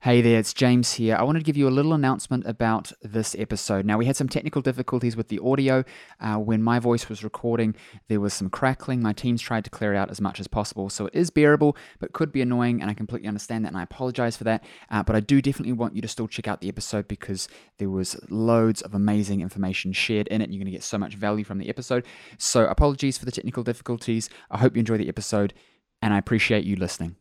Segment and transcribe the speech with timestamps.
[0.00, 1.16] Hey there, it's James here.
[1.16, 3.86] I wanted to give you a little announcement about this episode.
[3.86, 5.84] Now, we had some technical difficulties with the audio.
[6.20, 7.74] Uh, when my voice was recording,
[8.08, 9.02] there was some crackling.
[9.02, 11.76] My teams tried to clear it out as much as possible, so it is bearable,
[11.98, 14.62] but could be annoying, and I completely understand that, and I apologize for that.
[14.90, 17.90] Uh, but I do definitely want you to still check out the episode because there
[17.90, 21.42] was loads of amazing information shared in it, you're going to get so much value
[21.42, 22.06] from the episode.
[22.38, 24.28] So, apologies for the technical difficulties.
[24.50, 25.52] I hope you enjoy the episode,
[26.00, 27.16] and I appreciate you listening.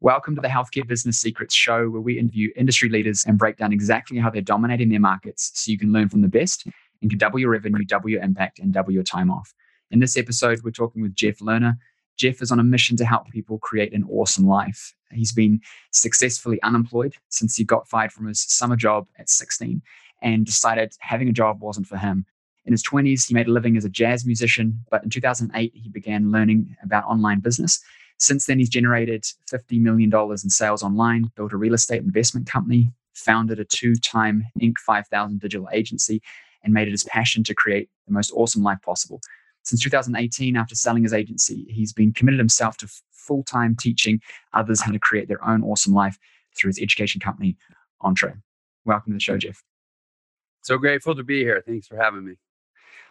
[0.00, 3.72] Welcome to the Healthcare Business Secrets Show, where we interview industry leaders and break down
[3.72, 6.68] exactly how they're dominating their markets so you can learn from the best
[7.02, 9.52] and can double your revenue, double your impact, and double your time off.
[9.90, 11.74] In this episode, we're talking with Jeff Lerner.
[12.16, 14.94] Jeff is on a mission to help people create an awesome life.
[15.10, 19.82] He's been successfully unemployed since he got fired from his summer job at 16
[20.22, 22.24] and decided having a job wasn't for him.
[22.66, 25.88] In his 20s, he made a living as a jazz musician, but in 2008, he
[25.88, 27.80] began learning about online business
[28.18, 32.92] since then, he's generated $50 million in sales online, built a real estate investment company,
[33.14, 34.78] founded a two time Inc.
[34.78, 36.20] 5000 digital agency,
[36.64, 39.20] and made it his passion to create the most awesome life possible.
[39.62, 44.20] Since 2018, after selling his agency, he's been committed himself to full time teaching
[44.52, 46.18] others how to create their own awesome life
[46.56, 47.56] through his education company,
[48.00, 48.40] Entre.
[48.84, 49.62] Welcome to the show, Jeff.
[50.62, 51.62] So grateful to be here.
[51.64, 52.34] Thanks for having me.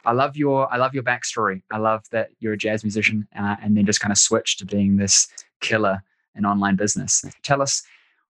[0.07, 1.61] I love your I love your backstory.
[1.69, 4.65] I love that you're a jazz musician uh, and then just kind of switched to
[4.65, 5.27] being this
[5.59, 6.01] killer
[6.33, 7.25] in online business.
[7.43, 7.83] Tell us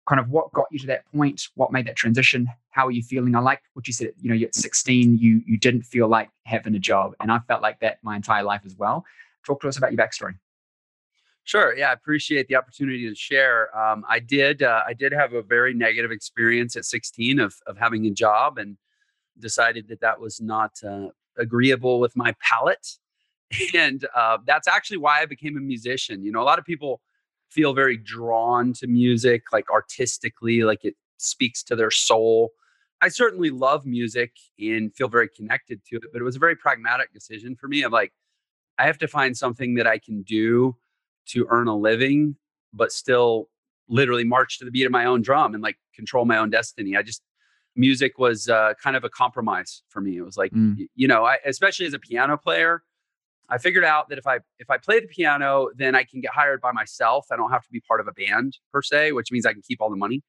[0.10, 3.04] kind of what got you to that point, what made that transition, how are you
[3.04, 3.36] feeling?
[3.36, 6.74] I like what you said, you know, at 16, you you didn't feel like having
[6.74, 7.14] a job.
[7.20, 9.06] And I felt like that my entire life as well.
[9.46, 10.36] Talk to us about your backstory.
[11.44, 11.78] Sure.
[11.78, 13.78] Yeah, I appreciate the opportunity to share.
[13.78, 14.64] Um, I did.
[14.64, 18.58] Uh, I did have a very negative experience at 16 of of having a job,
[18.58, 18.78] and
[19.40, 22.88] decided that that was not uh, agreeable with my palate.
[23.74, 26.24] And uh, that's actually why I became a musician.
[26.24, 27.02] You know, a lot of people
[27.50, 32.52] feel very drawn to music, like artistically, like it speaks to their soul.
[33.02, 36.56] I certainly love music and feel very connected to it, but it was a very
[36.56, 38.12] pragmatic decision for me of like,
[38.78, 40.76] I have to find something that I can do
[41.28, 42.36] to earn a living,
[42.74, 43.50] but still
[43.88, 46.98] literally march to the beat of my own drum and like control my own destiny.
[46.98, 47.22] I just
[47.78, 50.18] music was uh, kind of a compromise for me.
[50.18, 50.88] It was like, mm.
[50.96, 52.84] you know, I, especially as a piano player,
[53.50, 56.32] I figured out that if I if I play the piano, then I can get
[56.32, 57.28] hired by myself.
[57.32, 59.62] I don't have to be part of a band per se, which means I can
[59.62, 60.22] keep all the money.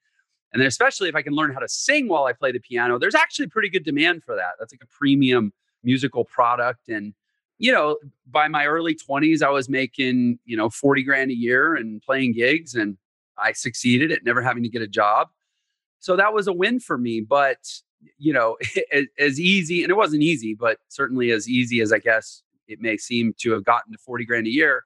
[0.52, 2.98] And then especially if I can learn how to sing while I play the piano,
[2.98, 4.52] there's actually pretty good demand for that.
[4.58, 6.88] That's like a premium musical product.
[6.88, 7.14] And
[7.58, 7.98] you know,
[8.30, 12.34] by my early 20s, I was making, you know, 40 grand a year and playing
[12.34, 12.96] gigs and
[13.36, 15.28] I succeeded at never having to get a job
[16.00, 17.20] so that was a win for me.
[17.20, 17.58] But
[18.18, 18.56] you know,
[18.92, 22.80] as, as, easy, and it wasn't easy, but certainly as easy as I guess it
[22.80, 24.84] may seem to have gotten to 40 grand a year,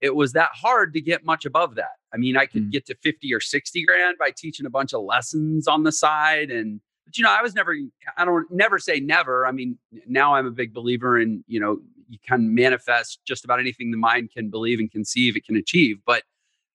[0.00, 1.96] it was that hard to get much above that.
[2.12, 2.70] I mean, I could mm.
[2.70, 6.50] get to 50 or 60 grand by teaching a bunch of lessons on the side.
[6.50, 7.74] And, but you know, I was never,
[8.16, 9.46] I don't never say never.
[9.46, 11.78] I mean, now I'm a big believer in, you know,
[12.08, 15.98] you can manifest just about anything the mind can believe and conceive, it can achieve.
[16.04, 16.22] But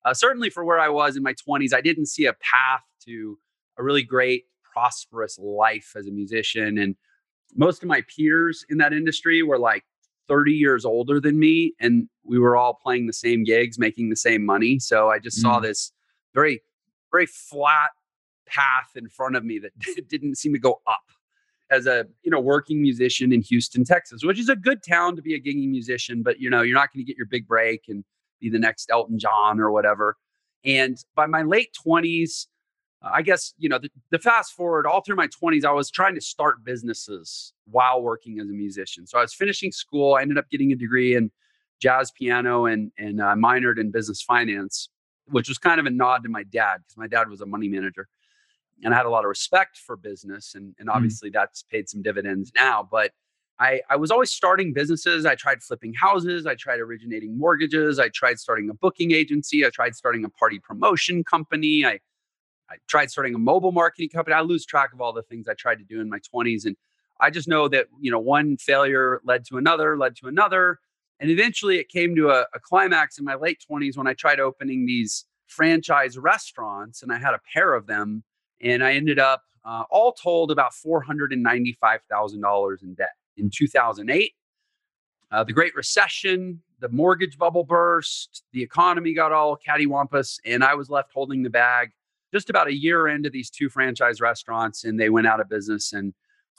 [0.04, 3.38] uh, certainly for where I was in my 20s, I didn't see a path to
[3.80, 6.78] a really great, prosperous life as a musician.
[6.78, 6.96] And
[7.56, 9.84] most of my peers in that industry were like
[10.28, 11.74] 30 years older than me.
[11.80, 14.78] And we were all playing the same gigs, making the same money.
[14.80, 15.42] So I just mm.
[15.42, 15.92] saw this
[16.36, 16.62] very,
[17.12, 17.90] very flat
[18.46, 19.72] path in front of me that
[20.10, 21.04] didn't seem to go up
[21.72, 25.22] as a you know working musician in Houston, Texas, which is a good town to
[25.22, 27.84] be a gigging musician, but you know you're not going to get your big break
[27.88, 28.04] and
[28.40, 30.18] be the next Elton John or whatever.
[30.66, 32.48] And by my late 20s,
[33.02, 36.16] I guess, you know, the, the, fast forward all through my 20s, I was trying
[36.16, 39.08] to start businesses while working as a musician.
[39.08, 40.16] So I was finishing school.
[40.16, 41.32] I ended up getting a degree in
[41.80, 44.90] jazz piano and, and uh, minored in business finance,
[45.28, 47.70] which was kind of a nod to my dad because my dad was a money
[47.70, 48.10] manager.
[48.84, 50.54] And I had a lot of respect for business.
[50.56, 50.94] And, and mm.
[50.94, 51.34] obviously mm.
[51.34, 52.86] that's paid some dividends now.
[52.90, 53.12] But
[53.60, 55.26] I, I was always starting businesses.
[55.26, 56.46] I tried flipping houses.
[56.46, 57.98] I tried originating mortgages.
[57.98, 59.66] I tried starting a booking agency.
[59.66, 61.86] I tried starting a party promotion company.
[61.86, 62.00] I
[62.70, 64.36] I tried starting a mobile marketing company.
[64.36, 66.66] I lose track of all the things I tried to do in my 20s.
[66.66, 66.76] And
[67.20, 70.80] I just know that, you know, one failure led to another, led to another.
[71.20, 74.40] And eventually it came to a, a climax in my late 20s when I tried
[74.40, 78.24] opening these franchise restaurants and I had a pair of them.
[78.62, 84.34] And I ended up, uh, all told, about $495,000 in debt in 2008.
[85.32, 90.74] Uh, the Great Recession, the mortgage bubble burst, the economy got all cattywampus, and I
[90.74, 91.92] was left holding the bag
[92.34, 95.94] just about a year into these two franchise restaurants and they went out of business.
[95.94, 96.14] And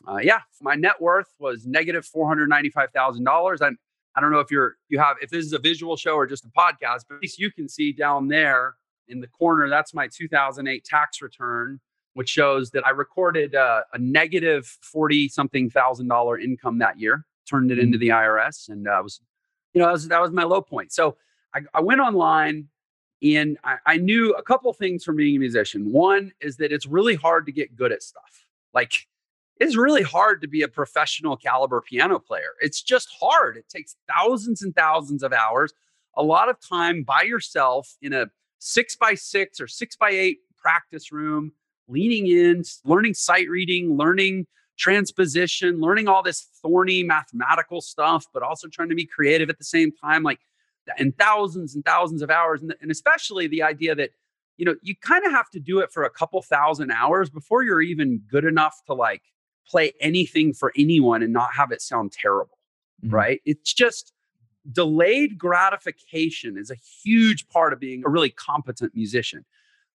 [0.08, 3.62] uh, yeah, my net worth was negative $495,000.
[3.62, 3.78] I'm,
[4.17, 6.44] I don't know if you're, you have, if this is a visual show or just
[6.44, 8.75] a podcast, but at least you can see down there
[9.08, 11.81] in the corner, that's my 2008 tax return,
[12.14, 17.25] which shows that I recorded uh, a negative 40 something thousand dollar income that year,
[17.49, 18.00] turned it into mm.
[18.00, 18.69] the IRS.
[18.69, 19.20] And uh, was,
[19.75, 20.93] you know, that was, that was my low point.
[20.93, 21.16] So
[21.55, 22.69] I, I went online
[23.22, 25.93] and I, I knew a couple things from being a musician.
[25.93, 28.46] One is that it's really hard to get good at stuff.
[28.72, 28.93] Like
[29.58, 32.52] it's really hard to be a professional caliber piano player.
[32.61, 33.56] It's just hard.
[33.58, 35.72] It takes thousands and thousands of hours,
[36.17, 38.26] a lot of time by yourself in a
[38.58, 41.52] six by six or six by eight practice room,
[41.88, 44.46] leaning in, learning sight reading, learning
[44.78, 49.64] transposition, learning all this thorny mathematical stuff, but also trying to be creative at the
[49.64, 50.23] same time.
[50.23, 50.40] Like,
[50.98, 52.62] and thousands and thousands of hours.
[52.62, 54.10] And, and especially the idea that,
[54.56, 57.62] you know, you kind of have to do it for a couple thousand hours before
[57.62, 59.22] you're even good enough to like
[59.66, 62.58] play anything for anyone and not have it sound terrible.
[63.04, 63.14] Mm-hmm.
[63.14, 63.40] Right.
[63.44, 64.12] It's just,
[64.70, 69.44] delayed gratification is a huge part of being a really competent musician.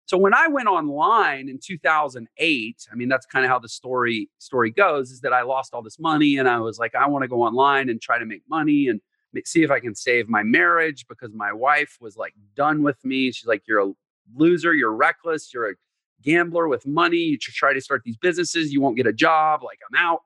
[0.07, 4.29] So when I went online in 2008, I mean that's kind of how the story
[4.39, 7.23] story goes is that I lost all this money and I was like I want
[7.23, 9.01] to go online and try to make money and
[9.45, 13.33] see if I can save my marriage because my wife was like done with me.
[13.33, 13.93] She's like you're a
[14.35, 15.75] loser, you're reckless, you're a
[16.23, 19.79] gambler with money, you try to start these businesses, you won't get a job, like
[19.91, 20.21] I'm out.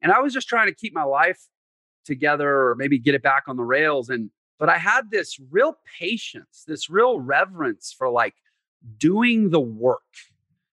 [0.00, 1.40] And I was just trying to keep my life
[2.04, 4.30] together or maybe get it back on the rails and
[4.62, 8.34] but I had this real patience, this real reverence for like
[8.96, 9.98] doing the work.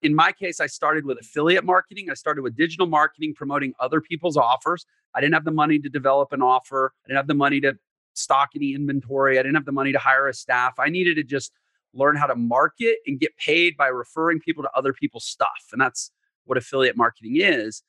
[0.02, 2.10] In my case, I started with affiliate marketing.
[2.10, 4.86] I started with digital marketing, promoting other people's offers.
[5.14, 6.94] I didn't have the money to develop an offer.
[7.04, 7.78] I didn't have the money to
[8.14, 9.38] stock any inventory.
[9.38, 10.74] I didn't have the money to hire a staff.
[10.80, 11.52] I needed to just
[11.94, 15.68] learn how to market and get paid by referring people to other people's stuff.
[15.72, 16.12] And that's
[16.46, 17.84] what affiliate marketing is.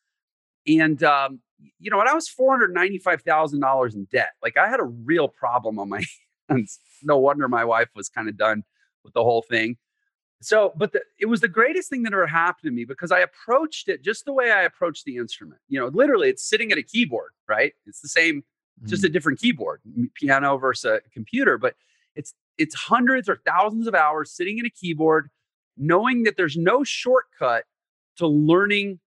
[0.67, 1.41] And um,
[1.79, 4.81] you know, when I was four hundred ninety-five thousand dollars in debt, like I had
[4.81, 6.05] a real problem on my
[6.49, 6.79] hands.
[7.03, 8.65] No wonder my wife was kind of done
[9.05, 9.77] with the whole thing.
[10.43, 13.21] So, but the, it was the greatest thing that ever happened to me because I
[13.21, 15.61] approached it just the way I approached the instrument.
[15.69, 17.75] You know, literally, it's sitting at a keyboard, right?
[17.87, 18.43] It's the same,
[18.83, 18.89] mm.
[18.89, 19.13] just a mm.
[19.13, 19.83] different keyboard,
[20.15, 21.75] piano versus a computer, but
[22.17, 25.31] it's it's hundreds or thousands of hours sitting in a keyboard,
[25.77, 27.65] knowing that there's no shortcut
[28.17, 29.01] to learning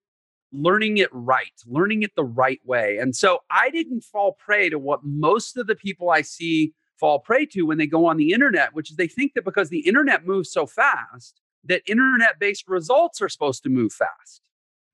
[0.52, 2.98] learning it right, learning it the right way.
[2.98, 7.18] And so I didn't fall prey to what most of the people I see fall
[7.18, 9.80] prey to when they go on the internet, which is they think that because the
[9.80, 14.42] internet moves so fast, that internet based results are supposed to move fast.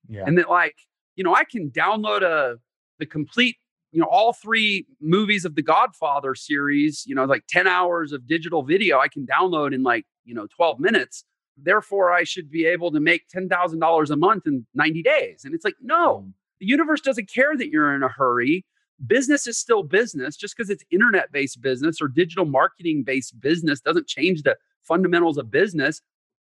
[0.09, 0.25] Yeah.
[0.27, 0.77] And that like,
[1.17, 2.59] you know, I can download a
[2.99, 3.57] the complete,
[3.93, 8.27] you know, all three movies of the Godfather series, you know, like 10 hours of
[8.27, 11.25] digital video I can download in like, you know, 12 minutes
[11.65, 15.43] therefore I should be able to make $10,000 a month in 90 days.
[15.45, 16.33] And it's like, no, mm.
[16.61, 18.65] the universe doesn't care that you're in a hurry.
[19.07, 20.37] Business is still business.
[20.37, 25.39] Just because it's internet based business or digital marketing based business doesn't change the fundamentals
[25.39, 26.03] of business.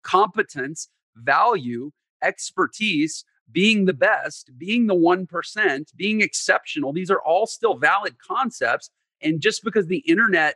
[0.04, 1.92] Competence, value,
[2.24, 8.90] expertise, being the best, being the 1%, being exceptional, these are all still valid concepts.
[9.22, 10.56] And just because the internet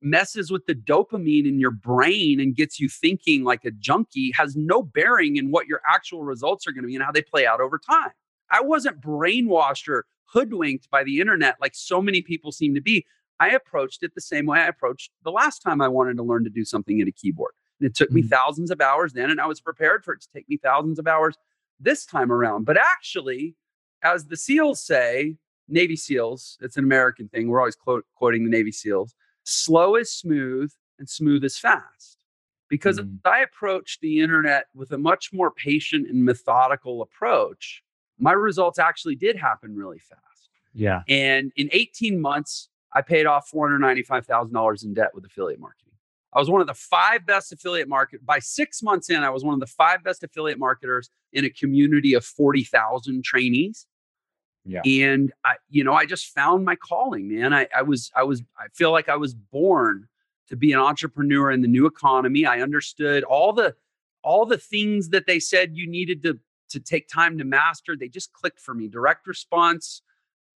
[0.00, 4.56] messes with the dopamine in your brain and gets you thinking like a junkie has
[4.56, 7.46] no bearing in what your actual results are going to be and how they play
[7.46, 8.10] out over time.
[8.50, 13.06] I wasn't brainwashed or hoodwinked by the internet like so many people seem to be.
[13.40, 16.44] I approached it the same way I approached the last time I wanted to learn
[16.44, 17.52] to do something at a keyboard.
[17.80, 18.16] And it took mm-hmm.
[18.16, 20.98] me thousands of hours then, and I was prepared for it to take me thousands
[20.98, 21.36] of hours
[21.80, 22.64] this time around.
[22.64, 23.56] But actually,
[24.04, 25.36] as the SEALs say,
[25.68, 27.48] Navy SEALs, it's an American thing.
[27.48, 32.18] We're always quote, quoting the Navy SEALs slow is smooth and smooth is fast.
[32.68, 33.18] Because mm.
[33.24, 37.82] I approached the internet with a much more patient and methodical approach,
[38.22, 40.48] my results actually did happen really fast.
[40.72, 41.02] Yeah.
[41.08, 45.92] And in 18 months, I paid off $495,000 in debt with affiliate marketing.
[46.32, 49.44] I was one of the five best affiliate market by 6 months in I was
[49.44, 53.86] one of the five best affiliate marketers in a community of 40,000 trainees.
[54.64, 54.82] Yeah.
[54.86, 57.52] And I, you know, I just found my calling, man.
[57.52, 60.06] I, I was, I was, I feel like I was born
[60.48, 62.46] to be an entrepreneur in the new economy.
[62.46, 63.74] I understood all the,
[64.22, 66.38] all the things that they said you needed to,
[66.72, 67.96] to take time to master.
[67.96, 68.88] They just clicked for me.
[68.88, 70.02] Direct response,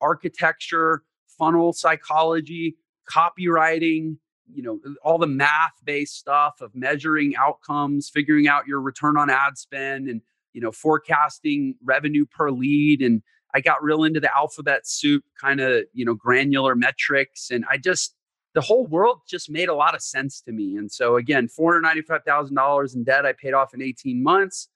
[0.00, 2.76] architecture, funnel psychology,
[3.10, 4.16] copywriting,
[4.52, 9.16] you know, uh, all the math based stuff of measuring outcomes, figuring out your return
[9.16, 10.20] on ad spend and,
[10.52, 13.22] you know, forecasting revenue per lead and
[13.54, 17.50] I got real into the alphabet soup kind of, you know, granular metrics.
[17.50, 18.14] And I just,
[18.54, 20.76] the whole world just made a lot of sense to me.
[20.76, 24.68] And so again, $495,000 in debt I paid off in 18 months.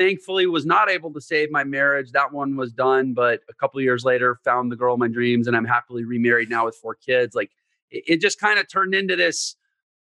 [0.00, 2.12] Thankfully was not able to save my marriage.
[2.12, 5.46] That one was done, but a couple years later found the girl of my dreams
[5.46, 7.34] and I'm happily remarried now with four kids.
[7.34, 7.50] Like
[7.90, 9.56] it, it just kind of turned into this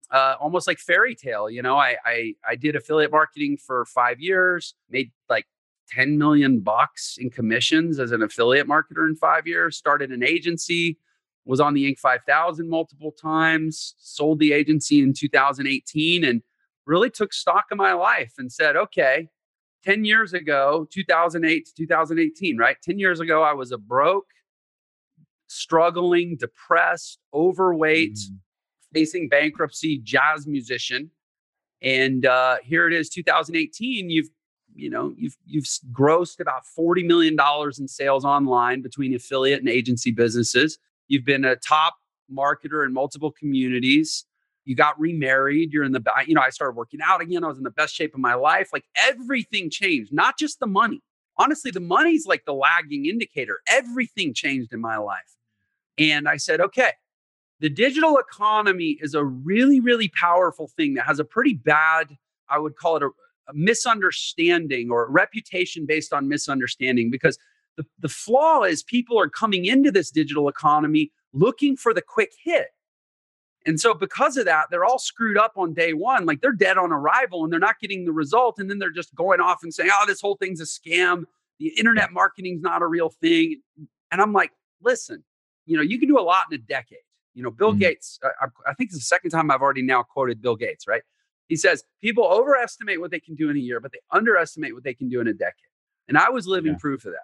[0.10, 1.50] uh, almost like fairy tale.
[1.50, 5.48] You know, I, I I did affiliate marketing for five years, made like
[5.90, 10.98] 10 million bucks in commissions as an affiliate marketer in five years, started an agency,
[11.44, 12.00] was on the Inc.
[12.00, 16.42] 5000 multiple times, sold the agency in 2018, and
[16.86, 19.28] really took stock of my life and said, okay,
[19.84, 22.78] 10 years ago, 2008 to 2018, right?
[22.82, 24.28] 10 years ago, I was a broke,
[25.48, 28.38] struggling, depressed, overweight, mm.
[28.94, 31.12] facing bankruptcy jazz musician.
[31.82, 34.10] And uh, here it is, 2018.
[34.10, 34.30] You've
[34.76, 39.68] you know you've you've grossed about 40 million dollars in sales online between affiliate and
[39.68, 41.96] agency businesses you've been a top
[42.32, 44.26] marketer in multiple communities
[44.70, 47.58] you got remarried you're in the you know i started working out again i was
[47.58, 51.02] in the best shape of my life like everything changed not just the money.
[51.38, 55.36] Honestly the money's like the lagging indicator everything changed in my life.
[55.98, 56.92] And i said okay
[57.60, 62.16] the digital economy is a really really powerful thing that has a pretty bad
[62.48, 63.08] i would call it a,
[63.48, 67.40] a misunderstanding or reputation based on misunderstanding because
[67.76, 72.34] the, the flaw is people are coming into this digital economy looking for the quick
[72.44, 72.68] hit
[73.66, 76.26] and so because of that, they're all screwed up on day one.
[76.26, 78.58] Like they're dead on arrival and they're not getting the result.
[78.60, 81.24] And then they're just going off and saying, oh, this whole thing's a scam.
[81.60, 83.62] The internet marketing's not a real thing.
[84.12, 84.52] And I'm like,
[84.82, 85.24] listen,
[85.66, 87.00] you know, you can do a lot in a decade.
[87.34, 87.80] You know, Bill mm-hmm.
[87.80, 91.04] Gates, I, I think it's the second time I've already now quoted Bill Gates, right?
[91.48, 94.84] He says, people overestimate what they can do in a year, but they underestimate what
[94.84, 95.54] they can do in a decade.
[96.08, 96.78] And I was living yeah.
[96.80, 97.20] proof of that.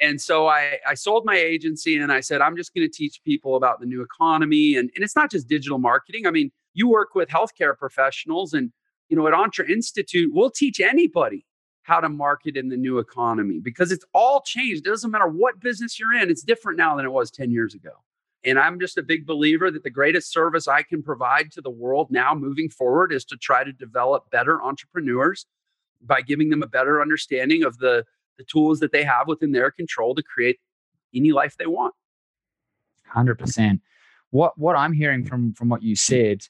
[0.00, 3.22] And so I, I sold my agency and I said, I'm just going to teach
[3.24, 4.76] people about the new economy.
[4.76, 6.26] And, and it's not just digital marketing.
[6.26, 8.72] I mean, you work with healthcare professionals and,
[9.08, 11.44] you know, at Entre Institute, we'll teach anybody
[11.82, 14.86] how to market in the new economy because it's all changed.
[14.86, 16.30] It doesn't matter what business you're in.
[16.30, 17.90] It's different now than it was 10 years ago.
[18.44, 21.70] And I'm just a big believer that the greatest service I can provide to the
[21.70, 25.46] world now moving forward is to try to develop better entrepreneurs
[26.00, 28.04] by giving them a better understanding of the
[28.40, 30.58] the tools that they have within their control to create
[31.14, 31.94] any life they want.
[33.14, 33.80] 100%.
[34.30, 36.42] What what I'm hearing from from what you said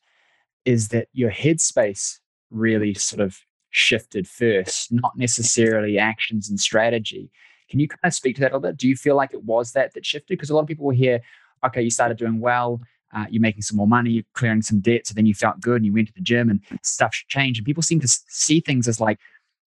[0.64, 2.18] is that your headspace
[2.50, 3.38] really sort of
[3.70, 7.30] shifted first, not necessarily actions and strategy.
[7.70, 8.76] Can you kind of speak to that a little bit?
[8.76, 10.28] Do you feel like it was that that shifted?
[10.28, 11.20] Because a lot of people will hear,
[11.64, 12.80] okay, you started doing well,
[13.14, 15.76] uh, you're making some more money, you're clearing some debt, so then you felt good
[15.76, 17.60] and you went to the gym and stuff changed.
[17.60, 19.18] And people seem to see things as like,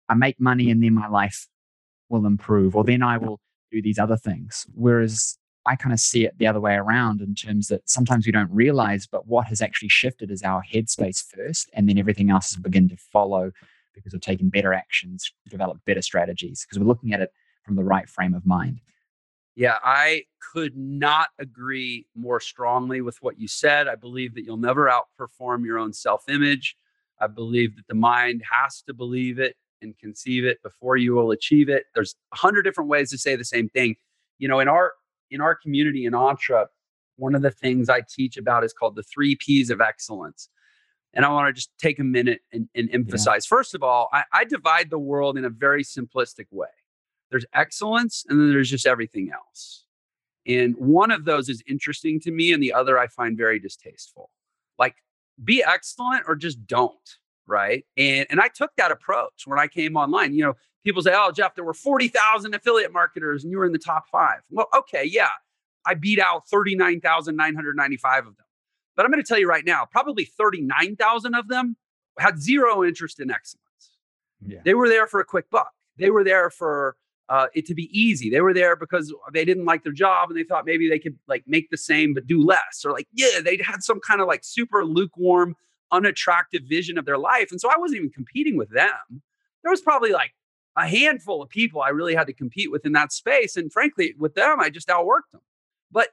[0.08, 1.48] I make money and then my life
[2.08, 4.66] will improve, or then I will do these other things.
[4.74, 8.32] Whereas I kind of see it the other way around in terms that sometimes we
[8.32, 12.54] don't realize, but what has actually shifted is our headspace first, and then everything else
[12.54, 13.50] has begun to follow
[13.94, 17.32] because we've taken better actions, developed better strategies, because we're looking at it
[17.64, 18.80] from the right frame of mind.
[19.56, 23.88] Yeah, I could not agree more strongly with what you said.
[23.88, 26.76] I believe that you'll never outperform your own self image.
[27.18, 31.30] I believe that the mind has to believe it and conceive it before you will
[31.30, 31.84] achieve it.
[31.94, 33.96] There's a hundred different ways to say the same thing.
[34.38, 34.92] You know, in our
[35.30, 36.66] in our community in Entre,
[37.16, 40.48] one of the things I teach about is called the three P's of excellence.
[41.14, 43.46] And I want to just take a minute and, and emphasize.
[43.46, 43.56] Yeah.
[43.56, 46.68] First of all, I, I divide the world in a very simplistic way.
[47.30, 49.84] There's excellence, and then there's just everything else.
[50.46, 54.30] And one of those is interesting to me, and the other I find very distasteful.
[54.78, 54.96] Like,
[55.42, 57.16] be excellent or just don't
[57.46, 57.84] right?
[57.96, 60.34] And and I took that approach when I came online.
[60.34, 63.72] You know, people say, "Oh, Jeff, there were 40,000 affiliate marketers and you were in
[63.72, 65.28] the top 5." Well, okay, yeah.
[65.86, 68.46] I beat out 39,995 of them.
[68.96, 71.76] But I'm going to tell you right now, probably 39,000 of them
[72.18, 73.62] had zero interest in excellence.
[74.44, 74.58] Yeah.
[74.64, 75.70] They were there for a quick buck.
[75.98, 76.96] They were there for
[77.28, 78.30] uh, it to be easy.
[78.30, 81.18] They were there because they didn't like their job and they thought maybe they could
[81.28, 82.84] like make the same but do less.
[82.84, 85.56] Or like, yeah, they had some kind of like super lukewarm
[85.92, 87.50] unattractive vision of their life.
[87.50, 89.22] And so I wasn't even competing with them.
[89.62, 90.32] There was probably like
[90.76, 93.56] a handful of people I really had to compete with in that space.
[93.56, 95.40] And frankly, with them, I just outworked them.
[95.90, 96.10] But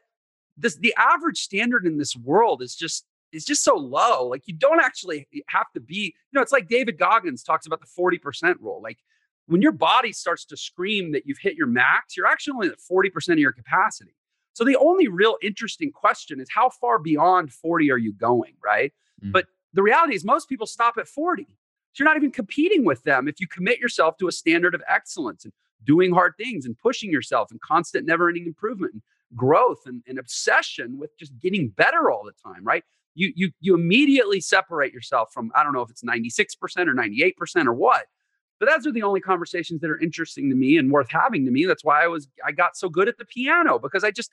[0.57, 4.27] this the average standard in this world is just is just so low.
[4.27, 7.81] Like you don't actually have to be, you know, it's like David Goggins talks about
[7.81, 8.79] the 40% rule.
[8.81, 8.99] Like
[9.47, 12.77] when your body starts to scream that you've hit your max, you're actually only at
[12.79, 14.15] 40% of your capacity.
[14.53, 18.93] So the only real interesting question is how far beyond 40 are you going, right?
[19.23, 19.31] Mm.
[19.31, 21.43] But the reality is most people stop at 40.
[21.43, 24.81] So you're not even competing with them if you commit yourself to a standard of
[24.87, 25.53] excellence and
[25.85, 29.01] doing hard things and pushing yourself and constant never ending improvement and
[29.35, 32.83] growth and, and obsession with just getting better all the time, right?
[33.15, 36.55] You, you, you immediately separate yourself from, I don't know if it's 96%
[36.87, 38.05] or 98% or what,
[38.59, 41.51] but those are the only conversations that are interesting to me and worth having to
[41.51, 41.65] me.
[41.65, 44.31] That's why I was, I got so good at the piano because I just,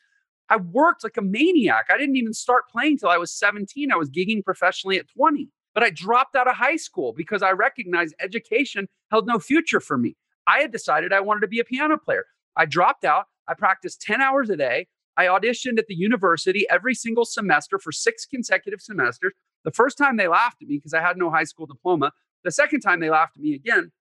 [0.51, 1.87] I worked like a maniac.
[1.89, 3.93] I didn't even start playing till I was 17.
[3.93, 5.49] I was gigging professionally at 20.
[5.73, 9.97] But I dropped out of high school because I recognized education held no future for
[9.97, 10.17] me.
[10.47, 12.25] I had decided I wanted to be a piano player.
[12.57, 13.27] I dropped out.
[13.47, 14.89] I practiced 10 hours a day.
[15.17, 19.33] I auditioned at the university every single semester for six consecutive semesters.
[19.65, 22.13] The first time they laughed at me because I had no high school diploma.
[22.43, 23.93] The second time they laughed at me again.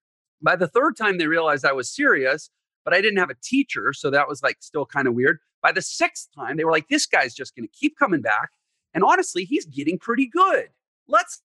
[0.41, 2.49] By the third time, they realized I was serious,
[2.85, 3.91] but I didn't have a teacher.
[3.93, 5.39] So that was like still kind of weird.
[5.61, 8.49] By the sixth time, they were like, this guy's just going to keep coming back.
[8.93, 10.69] And honestly, he's getting pretty good.
[11.07, 11.41] Let's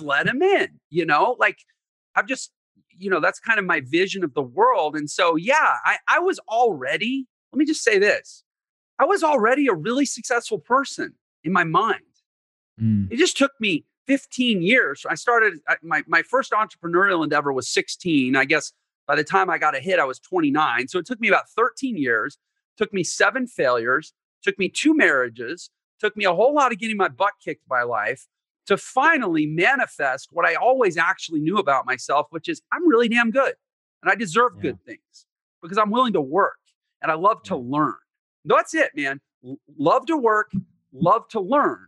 [0.00, 1.36] let him in, you know?
[1.38, 1.58] Like,
[2.14, 2.50] I've just,
[2.90, 4.96] you know, that's kind of my vision of the world.
[4.96, 8.44] And so, yeah, I, I was already, let me just say this
[8.98, 12.00] I was already a really successful person in my mind.
[12.80, 13.12] Mm.
[13.12, 15.06] It just took me 15 years.
[15.08, 18.34] I started my, my first entrepreneurial endeavor was 16.
[18.34, 18.72] I guess
[19.06, 20.88] by the time I got a hit, I was 29.
[20.88, 22.38] So it took me about 13 years,
[22.78, 25.70] took me seven failures, took me two marriages,
[26.00, 28.26] took me a whole lot of getting my butt kicked by life
[28.66, 33.30] to finally manifest what I always actually knew about myself, which is I'm really damn
[33.30, 33.54] good
[34.02, 34.62] and I deserve yeah.
[34.62, 35.26] good things
[35.62, 36.58] because I'm willing to work
[37.02, 37.48] and I love yeah.
[37.48, 37.96] to learn.
[38.44, 39.20] That's it, man.
[39.76, 40.52] Love to work,
[40.92, 41.86] love to learn,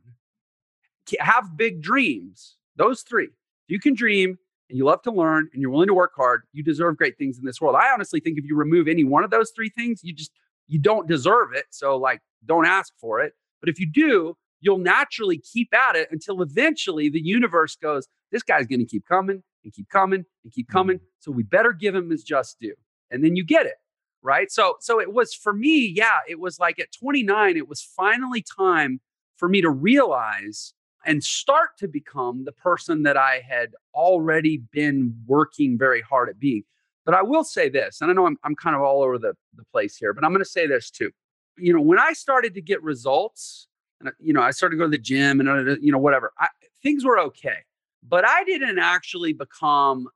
[1.19, 2.57] have big dreams.
[2.77, 3.29] Those three.
[3.69, 6.43] You can dream and you love to learn and you're willing to work hard.
[6.53, 7.77] You deserve great things in this world.
[7.77, 10.31] I honestly think if you remove any one of those three things, you just
[10.71, 11.67] you don't deserve it.
[11.71, 13.35] So like don't ask for it.
[13.61, 18.43] But if you do, you'll naturally keep at it until eventually the universe goes, this
[18.43, 20.97] guy's going to keep coming and keep coming and keep coming.
[20.97, 21.19] Mm-hmm.
[21.19, 22.75] So we better give him his just due.
[23.11, 23.75] And then you get it.
[24.23, 24.53] Right.
[24.53, 28.45] So, so it was for me, yeah, it was like at 29, it was finally
[28.59, 29.01] time
[29.37, 30.75] for me to realize
[31.07, 36.39] and start to become the person that I had already been working very hard at
[36.39, 36.65] being.
[37.05, 39.35] But I will say this, and I know I'm, I'm kind of all over the,
[39.57, 41.11] the place here, but I'm going to say this too.
[41.57, 43.69] You know, when I started to get results,
[44.01, 46.49] and you know, I started to go to the gym and you know, whatever, I,
[46.83, 47.59] things were okay.
[48.03, 50.09] But I didn't actually become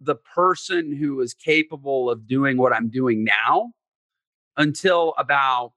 [0.00, 3.72] the person who was capable of doing what I'm doing now
[4.56, 5.72] until about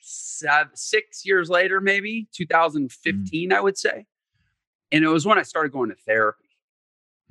[0.00, 3.54] seven, six years later, maybe 2015, mm.
[3.54, 4.06] I would say.
[4.92, 6.49] And it was when I started going to therapy.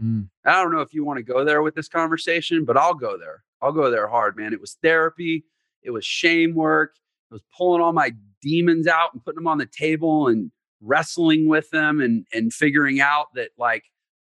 [0.02, 0.30] Mm.
[0.46, 3.18] I don't know if you want to go there with this conversation, but I'll go
[3.18, 3.44] there.
[3.62, 4.54] I'll go there hard, man.
[4.54, 5.44] It was therapy,
[5.84, 6.96] it was shame work,
[7.30, 11.48] it was pulling all my demons out and putting them on the table and wrestling
[11.48, 13.84] with them and and figuring out that like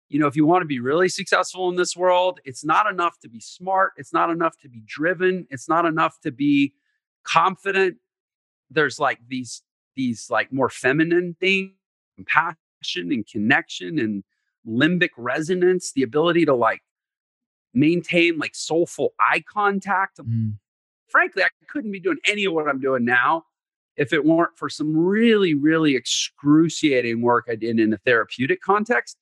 [0.09, 3.17] you know if you want to be really successful in this world it's not enough
[3.19, 6.73] to be smart it's not enough to be driven it's not enough to be
[7.23, 7.95] confident
[8.69, 9.61] there's like these
[9.95, 11.71] these like more feminine things
[12.17, 14.23] compassion and connection and
[14.67, 16.81] limbic resonance the ability to like
[17.73, 20.53] maintain like soulful eye contact mm.
[21.07, 23.43] frankly i couldn't be doing any of what i'm doing now
[23.97, 29.17] if it weren't for some really really excruciating work i did in a therapeutic context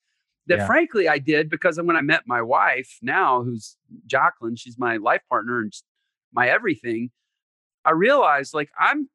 [0.48, 0.68] that yeah.
[0.68, 5.22] frankly i did because when i met my wife now who's jacqueline she's my life
[5.30, 5.74] partner and
[6.34, 7.12] my everything
[7.86, 9.08] i realized like i'm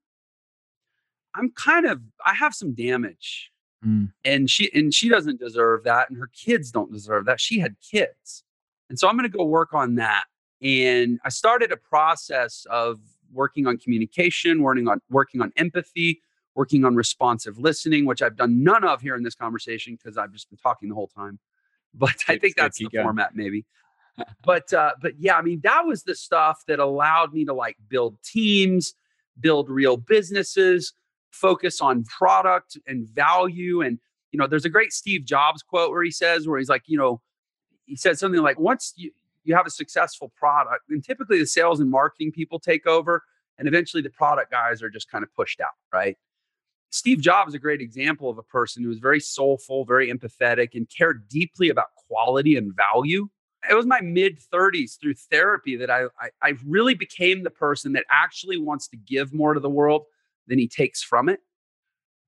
[1.35, 3.51] I'm kind of I have some damage.
[3.85, 4.13] Mm.
[4.25, 7.41] And she and she doesn't deserve that and her kids don't deserve that.
[7.41, 8.43] She had kids.
[8.89, 10.25] And so I'm going to go work on that.
[10.63, 13.01] And I started a process of
[13.33, 16.23] working on communication, working on working on empathy,
[16.55, 20.33] working on responsive listening, which I've done none of here in this conversation because I've
[20.33, 21.39] just been talking the whole time.
[21.97, 23.65] But I think that's the format, maybe.
[24.45, 27.77] but uh, but yeah, I mean, that was the stuff that allowed me to like
[27.89, 28.95] build teams,
[29.39, 30.93] build real businesses,
[31.35, 33.81] focus on product and value.
[33.83, 33.99] And,
[34.31, 36.97] you know, there's a great Steve Jobs quote where he says, where he's like, you
[36.97, 37.21] know,
[37.87, 39.11] he said something like, once you,
[39.45, 43.23] you have a successful product, and typically the sales and marketing people take over,
[43.59, 46.17] and eventually the product guys are just kind of pushed out, right?
[46.91, 50.75] Steve Jobs is a great example of a person who was very soulful, very empathetic,
[50.75, 53.29] and cared deeply about quality and value.
[53.69, 57.93] It was my mid 30s through therapy that I, I, I really became the person
[57.95, 60.05] that actually wants to give more to the world
[60.47, 61.41] than he takes from it.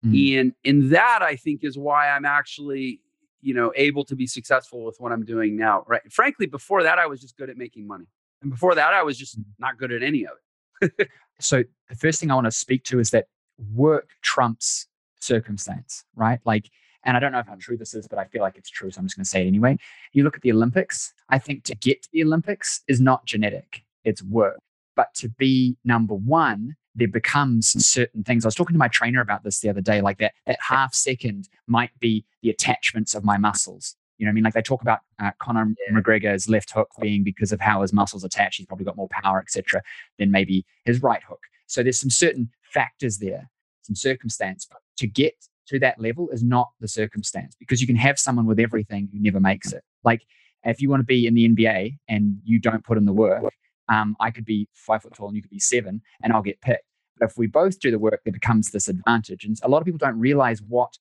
[0.05, 0.41] Mm.
[0.41, 3.01] And and that I think is why I'm actually,
[3.41, 5.85] you know, able to be successful with what I'm doing now.
[5.87, 6.03] Right.
[6.13, 8.07] Frankly, before that, I was just good at making money.
[8.43, 9.45] And before that, I was just mm.
[9.59, 11.09] not good at any of it.
[11.41, 13.27] so the first thing I want to speak to is that
[13.75, 14.87] work trumps
[15.21, 16.41] circumstance, right?
[16.45, 16.71] Like,
[17.05, 18.91] and I don't know how true this is, but I feel like it's true.
[18.91, 19.79] So I'm just going to say it anyway.
[20.13, 23.85] You look at the Olympics, I think to get to the Olympics is not genetic,
[24.05, 24.59] it's work.
[24.97, 28.45] But to be number one, there becomes certain things.
[28.45, 30.95] I was talking to my trainer about this the other day, like that, that half
[30.95, 33.95] second might be the attachments of my muscles.
[34.19, 34.45] You know what I mean?
[34.45, 35.75] Like they talk about uh, Conor.
[35.93, 38.57] McGregor's left hook being because of how his muscles attach.
[38.57, 39.83] He's probably got more power, etc.,
[40.19, 41.41] than maybe his right hook.
[41.67, 43.51] So there's some certain factors there,
[43.83, 44.67] some circumstance.
[44.71, 45.35] But to get
[45.69, 49.19] to that level is not the circumstance because you can have someone with everything who
[49.21, 49.83] never makes it.
[50.03, 50.23] Like
[50.65, 53.45] if you want to be in the NBA and you don't put in the work,
[53.89, 56.61] um, I could be five foot tall and you could be seven and I'll get
[56.61, 56.85] picked.
[57.19, 59.45] But if we both do the work, there becomes this advantage.
[59.45, 60.99] And a lot of people don't realize what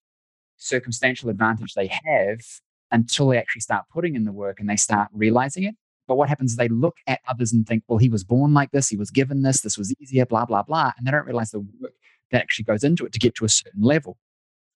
[0.57, 2.39] circumstantial advantage they have
[2.91, 5.75] until they actually start putting in the work and they start realizing it.
[6.07, 8.71] But what happens is they look at others and think, well, he was born like
[8.71, 10.91] this, he was given this, this was easier, blah, blah, blah.
[10.97, 11.93] And they don't realize the work
[12.31, 14.17] that actually goes into it to get to a certain level.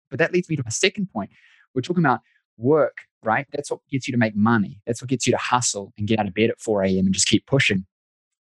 [0.09, 1.31] But that leads me to my second point.
[1.75, 2.21] We're talking about
[2.57, 3.47] work, right?
[3.53, 4.81] That's what gets you to make money.
[4.87, 7.07] That's what gets you to hustle and get out of bed at 4 a.m.
[7.07, 7.87] and just keep pushing.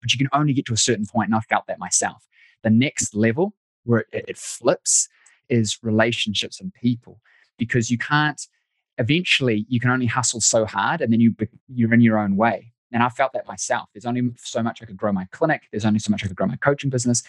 [0.02, 2.26] But you can only get to a certain point, and I felt that myself.
[2.64, 5.08] The next level where it, it flips
[5.50, 7.20] is relationships and people
[7.58, 8.48] because you can't
[8.98, 11.34] eventually you can only hustle so hard and then you
[11.68, 12.72] you're in your own way.
[12.92, 13.90] And i felt that myself.
[13.94, 15.64] There's only so much i could grow my clinic.
[15.72, 17.24] There's only so much i could grow my coaching business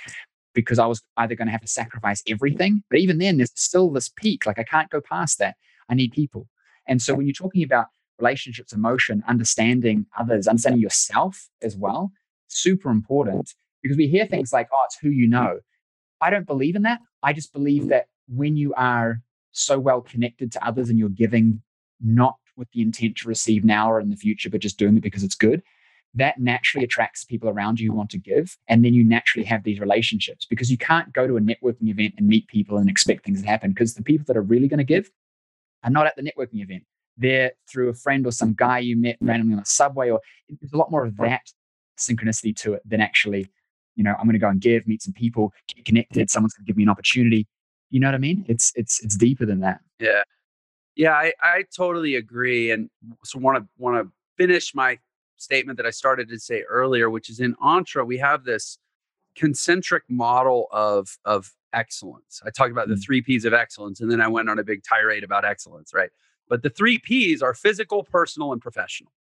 [0.52, 3.90] because i was either going to have to sacrifice everything but even then there's still
[3.90, 4.46] this peak.
[4.46, 5.56] Like i can't go past that.
[5.88, 6.48] I need people.
[6.86, 7.86] And so when you're talking about
[8.18, 12.12] relationships emotion understanding others understanding yourself as well
[12.52, 15.58] super important because we hear things like oh it's who you know
[16.20, 19.20] i don't believe in that i just believe that when you are
[19.52, 21.60] so well connected to others and you're giving
[22.00, 25.02] not with the intent to receive now or in the future, but just doing it
[25.02, 25.62] because it's good,
[26.14, 28.56] that naturally attracts people around you who want to give.
[28.68, 32.14] And then you naturally have these relationships because you can't go to a networking event
[32.18, 34.78] and meet people and expect things to happen because the people that are really going
[34.78, 35.10] to give
[35.82, 36.84] are not at the networking event.
[37.16, 40.72] They're through a friend or some guy you met randomly on a subway, or there's
[40.72, 41.42] a lot more of that
[42.00, 43.50] synchronicity to it than actually,
[43.96, 46.30] you know, I'm going to go and give, meet some people, get connected.
[46.30, 47.46] Someone's going to give me an opportunity.
[47.90, 48.44] You know what I mean?
[48.48, 49.80] It's it's it's deeper than that.
[49.98, 50.22] Yeah.
[50.96, 52.70] Yeah, I, I totally agree.
[52.70, 52.90] And
[53.24, 54.98] so want to want to finish my
[55.36, 58.78] statement that I started to say earlier, which is in Entre, we have this
[59.34, 62.42] concentric model of of excellence.
[62.44, 63.04] I talked about the mm.
[63.04, 66.10] three P's of excellence, and then I went on a big tirade about excellence, right?
[66.48, 69.12] But the three P's are physical, personal, and professional,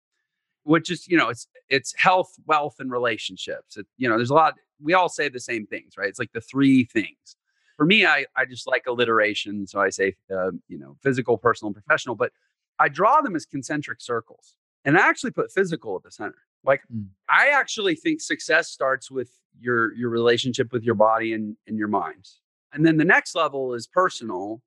[0.68, 3.76] which is, you know, it's it's health, wealth, and relationships.
[3.76, 6.08] It, you know, there's a lot, we all say the same things, right?
[6.08, 7.36] It's like the three things
[7.78, 9.66] for me, I, I just like alliteration.
[9.66, 12.32] So I say, uh, you know, physical, personal, and professional, but
[12.80, 14.56] I draw them as concentric circles.
[14.84, 16.38] And I actually put physical at the center.
[16.64, 17.06] Like mm.
[17.30, 21.88] I actually think success starts with your your relationship with your body and, and your
[21.88, 22.28] mind.
[22.72, 24.60] And then the next level is personal.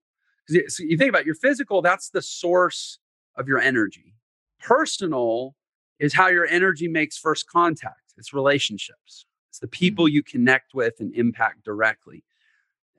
[0.48, 2.98] Because you think about your physical, that's the source
[3.36, 4.16] of your energy.
[4.60, 5.56] Personal
[6.02, 8.14] is how your energy makes first contact.
[8.18, 9.26] It's relationships.
[9.50, 10.12] It's the people mm.
[10.12, 12.24] you connect with and impact directly.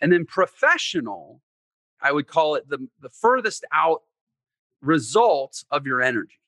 [0.01, 1.41] And then professional,
[2.01, 4.03] I would call it the, the furthest out
[4.81, 6.39] result of your energy.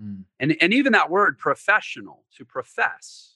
[0.00, 0.22] Mm.
[0.38, 3.34] And, and even that word professional, to profess,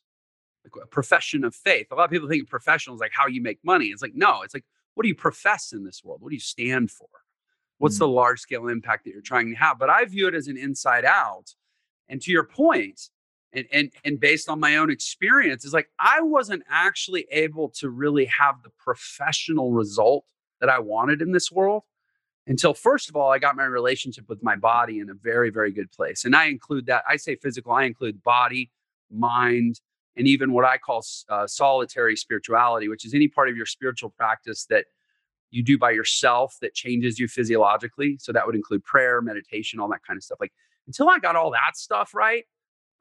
[0.64, 1.88] like a profession of faith.
[1.90, 3.86] A lot of people think professional is like how you make money.
[3.86, 6.20] It's like, no, it's like, what do you profess in this world?
[6.22, 7.08] What do you stand for?
[7.78, 8.00] What's mm.
[8.00, 9.80] the large scale impact that you're trying to have?
[9.80, 11.54] But I view it as an inside out.
[12.08, 13.08] And to your point,
[13.52, 17.90] and and and based on my own experience is like I wasn't actually able to
[17.90, 20.24] really have the professional result
[20.60, 21.82] that I wanted in this world
[22.46, 25.72] until first of all I got my relationship with my body in a very very
[25.72, 26.24] good place.
[26.24, 28.70] And I include that I say physical I include body
[29.10, 29.80] mind
[30.16, 34.10] and even what I call uh, solitary spirituality which is any part of your spiritual
[34.10, 34.86] practice that
[35.50, 38.16] you do by yourself that changes you physiologically.
[38.18, 40.38] So that would include prayer meditation all that kind of stuff.
[40.40, 40.52] Like
[40.86, 42.44] until I got all that stuff right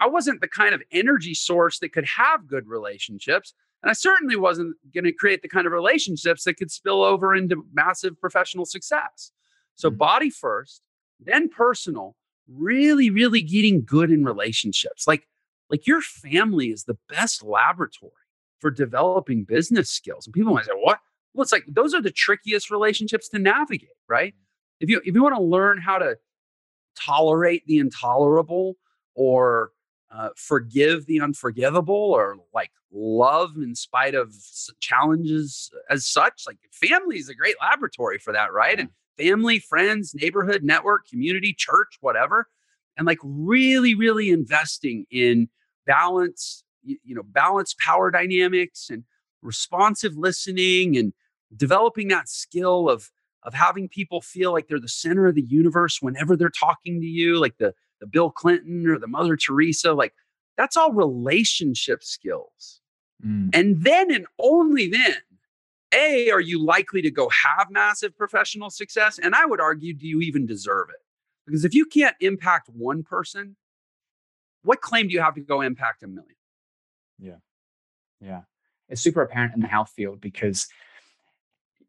[0.02, 3.54] I wasn't the kind of energy source that could have good relationships.
[3.84, 7.36] And I certainly wasn't going to create the kind of relationships that could spill over
[7.36, 9.32] into massive professional success.
[9.76, 9.98] So, mm-hmm.
[9.98, 10.82] body first,
[11.20, 12.15] then personal,
[12.48, 15.08] really, really getting good in relationships.
[15.08, 15.28] Like,
[15.70, 18.12] like your family is the best laboratory
[18.60, 20.26] for developing business skills.
[20.26, 21.00] And people might say, what?
[21.34, 24.34] Well, it's like those are the trickiest relationships to navigate, right?
[24.80, 26.17] If you if you want to learn how to
[26.99, 28.75] tolerate the intolerable
[29.15, 29.71] or
[30.13, 34.34] uh, forgive the unforgivable or like love in spite of
[34.80, 36.43] challenges as such.
[36.45, 38.80] Like family is a great laboratory for that, right?
[38.80, 42.47] And family, friends, neighborhood, network, community, church, whatever.
[42.97, 45.47] And like really, really investing in
[45.86, 49.04] balance, you, you know, balance power dynamics and
[49.41, 51.13] responsive listening and
[51.56, 53.10] developing that skill of
[53.43, 57.08] of having people feel like they're the center of the universe whenever they're talking to
[57.08, 60.13] you, like the the Bill Clinton or the Mother Teresa, like
[60.58, 62.82] that's all relationship skills.
[63.25, 63.56] Mm.
[63.56, 65.17] And then and only then,
[65.93, 69.19] A, are you likely to go have massive professional success?
[69.19, 71.01] And I would argue, do you even deserve it?
[71.45, 73.56] Because if you can't impact one person,
[74.63, 76.36] what claim do you have to go impact a million?
[77.19, 77.38] Yeah.
[78.19, 78.41] Yeah.
[78.89, 80.67] it's super apparent in the health field because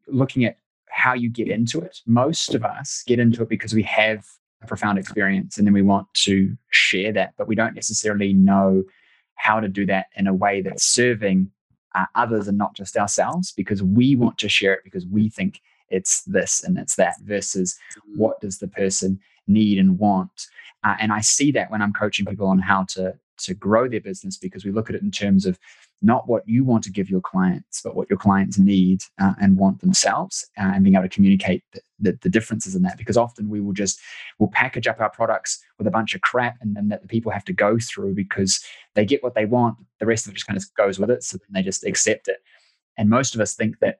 [0.07, 0.57] looking at
[0.93, 4.25] how you get into it, most of us get into it because we have
[4.61, 8.83] a profound experience and then we want to share that, but we don't necessarily know
[9.35, 11.49] how to do that in a way that's serving
[11.95, 15.61] uh, others and not just ourselves because we want to share it because we think
[15.89, 18.19] it's this and it's that versus mm-hmm.
[18.19, 20.47] what does the person need and want
[20.83, 24.01] uh, and i see that when i'm coaching people on how to to grow their
[24.01, 25.59] business because we look at it in terms of
[26.03, 29.57] not what you want to give your clients, but what your clients need uh, and
[29.57, 32.97] want themselves, uh, and being able to communicate the, the, the, differences in that.
[32.97, 33.99] Because often we will just
[34.37, 37.31] we'll package up our products with a bunch of crap, and then that the people
[37.31, 38.63] have to go through because
[38.95, 39.77] they get what they want.
[39.99, 42.27] The rest of it just kind of goes with it, so then they just accept
[42.27, 42.37] it.
[42.97, 43.99] And most of us think that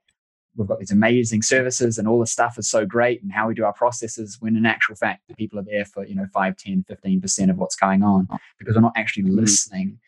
[0.56, 3.54] we've got these amazing services and all the stuff is so great and how we
[3.54, 6.58] do our processes when in actual fact the people are there for you know 5
[6.58, 8.28] 10 15% of what's going on
[8.60, 9.40] because we're not actually mm-hmm.
[9.40, 10.00] listening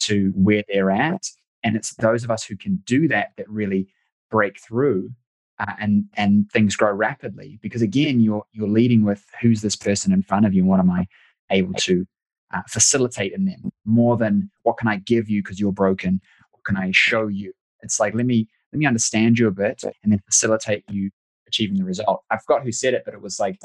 [0.00, 1.26] to where they're at
[1.62, 3.88] and it's those of us who can do that that really
[4.30, 5.10] break through
[5.58, 7.58] uh, and and things grow rapidly.
[7.62, 10.80] Because again you're you're leading with who's this person in front of you and what
[10.80, 11.06] am i
[11.50, 12.06] able to
[12.54, 13.70] uh, facilitate in them?
[13.84, 16.20] More than what can i give you because you're broken?
[16.52, 17.52] What can i show you?
[17.82, 21.10] It's like let me let me understand you a bit and then facilitate you
[21.46, 22.22] achieving the result.
[22.30, 23.58] I forgot who said it but it was like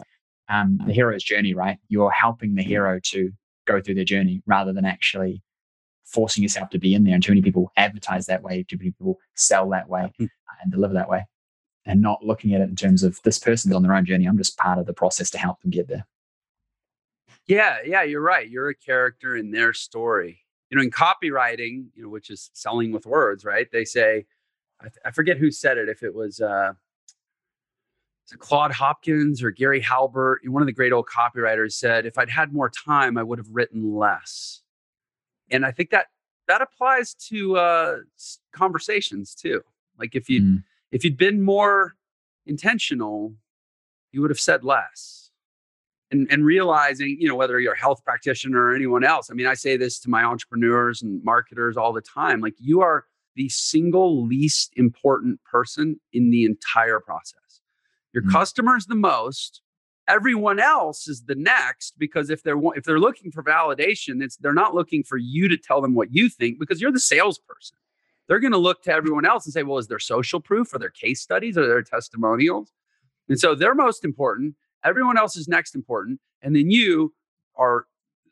[0.48, 1.78] um, the hero's journey right?
[1.88, 3.32] You're helping the hero to
[3.66, 5.42] go through their journey rather than actually
[6.06, 7.16] forcing yourself to be in there.
[7.16, 10.30] And too many people advertise that way, too many people sell that way mm.
[10.62, 11.26] and deliver that way,
[11.86, 14.26] and not looking at it in terms of this person's on their own journey.
[14.26, 16.06] I'm just part of the process to help them get there.
[17.48, 18.50] Yeah, yeah, you're right.
[18.50, 20.40] You're a character in their story.
[20.70, 23.68] You know, in copywriting, you know, which is selling with words, right?
[23.72, 24.26] They say,
[24.82, 25.88] I, I forget who said it.
[25.88, 26.74] If it was uh,
[28.40, 32.52] Claude Hopkins or Gary Halbert, one of the great old copywriters said, if I'd had
[32.52, 34.64] more time, I would have written less
[35.52, 36.08] and I think that
[36.48, 37.98] that applies to uh,
[38.52, 39.62] conversations too.
[39.98, 40.64] Like if you mm.
[40.92, 41.96] if you'd been more
[42.46, 43.34] intentional,
[44.12, 45.22] you would have said less.
[46.12, 49.48] And, and realizing, you know, whether you're a health practitioner or anyone else, I mean,
[49.48, 53.06] I say this to my entrepreneurs and marketers all the time like, you are
[53.36, 57.60] the single least important person in the entire process.
[58.14, 58.32] Your mm.
[58.32, 59.62] customer's the most,
[60.08, 64.54] everyone else is the next because if they're if they're looking for validation it's they're
[64.54, 67.78] not looking for you to tell them what you think because you're the salesperson.
[68.28, 70.74] They're going to look to everyone else and say well is there social proof?
[70.74, 71.58] Are there case studies?
[71.58, 72.72] Are there testimonials?
[73.30, 74.56] And so they're most important.
[74.84, 76.20] Everyone else is next important.
[76.42, 77.14] And then you
[77.56, 77.86] are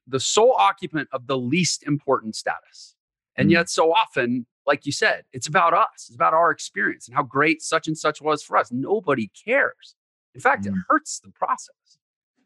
[0.07, 2.95] the sole occupant of the least important status.
[3.35, 3.53] And mm.
[3.53, 6.05] yet so often like you said it's about us.
[6.07, 8.71] It's about our experience and how great such and such was for us.
[8.71, 9.95] Nobody cares
[10.33, 10.67] in fact, mm.
[10.67, 11.97] it hurts the process.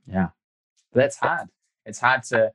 [0.06, 0.30] Yeah.
[0.94, 1.48] That's hard.
[1.86, 2.52] It's hard to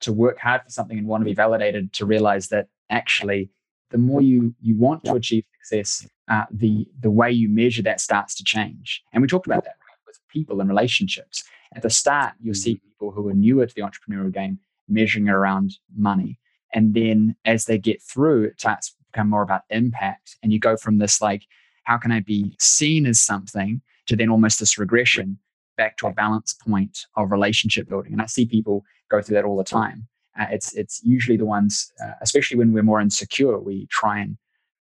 [0.00, 3.50] to work hard for something and want to be validated to realize that actually
[3.90, 8.00] the more you you want to achieve success, uh, the the way you measure that
[8.00, 9.02] starts to change.
[9.12, 11.44] And we talked about that right, with people and relationships.
[11.74, 12.82] At the start, you'll see mm.
[12.82, 16.38] people who are newer to the entrepreneurial game measuring around money.
[16.72, 20.36] And then as they get through, it starts to become more about impact.
[20.42, 21.46] And you go from this like,
[21.84, 25.38] how can I be seen as something to then almost this regression
[25.76, 28.12] back to a balance point of relationship building.
[28.12, 30.08] And I see people go through that all the time.
[30.38, 34.36] Uh, it's it's usually the ones, uh, especially when we're more insecure, we try and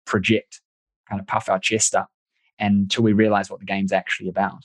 [0.05, 0.61] project,
[1.09, 2.09] kind of puff our chest up
[2.61, 4.65] until we realize what the game's actually about.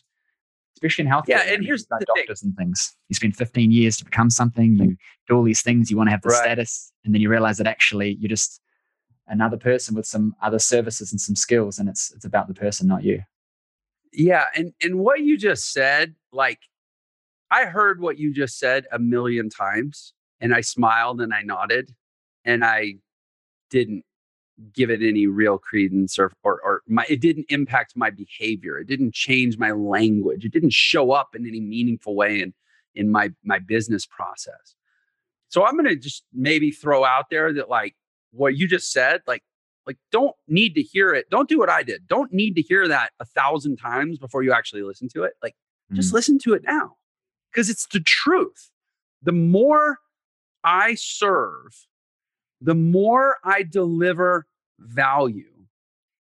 [0.75, 1.29] Especially in healthcare.
[1.29, 2.49] Yeah, and here's the doctors thing.
[2.49, 2.95] and things.
[3.09, 4.75] You spend 15 years to become something.
[4.75, 4.95] You
[5.27, 5.89] do all these things.
[5.89, 6.43] You want to have the right.
[6.43, 8.61] status, and then you realize that actually you're just
[9.27, 12.87] another person with some other services and some skills, and it's it's about the person,
[12.87, 13.23] not you.
[14.13, 16.59] Yeah, and and what you just said, like
[17.49, 21.93] I heard what you just said a million times and I smiled and I nodded
[22.45, 22.95] and I
[23.69, 24.03] didn't
[24.73, 28.77] give it any real credence or or, or my, it didn't impact my behavior.
[28.77, 30.45] It didn't change my language.
[30.45, 32.53] It didn't show up in any meaningful way in
[32.95, 34.75] in my my business process.
[35.49, 37.95] So I'm going to just maybe throw out there that like
[38.31, 39.43] what you just said, like
[39.87, 41.29] like don't need to hear it.
[41.29, 42.07] Don't do what i did.
[42.07, 45.33] Don't need to hear that a thousand times before you actually listen to it.
[45.41, 45.55] Like
[45.91, 45.95] mm.
[45.95, 46.95] just listen to it now.
[47.51, 48.69] Because it's the truth.
[49.23, 49.99] The more
[50.63, 51.87] i serve
[52.59, 54.45] the more i deliver
[54.79, 55.51] value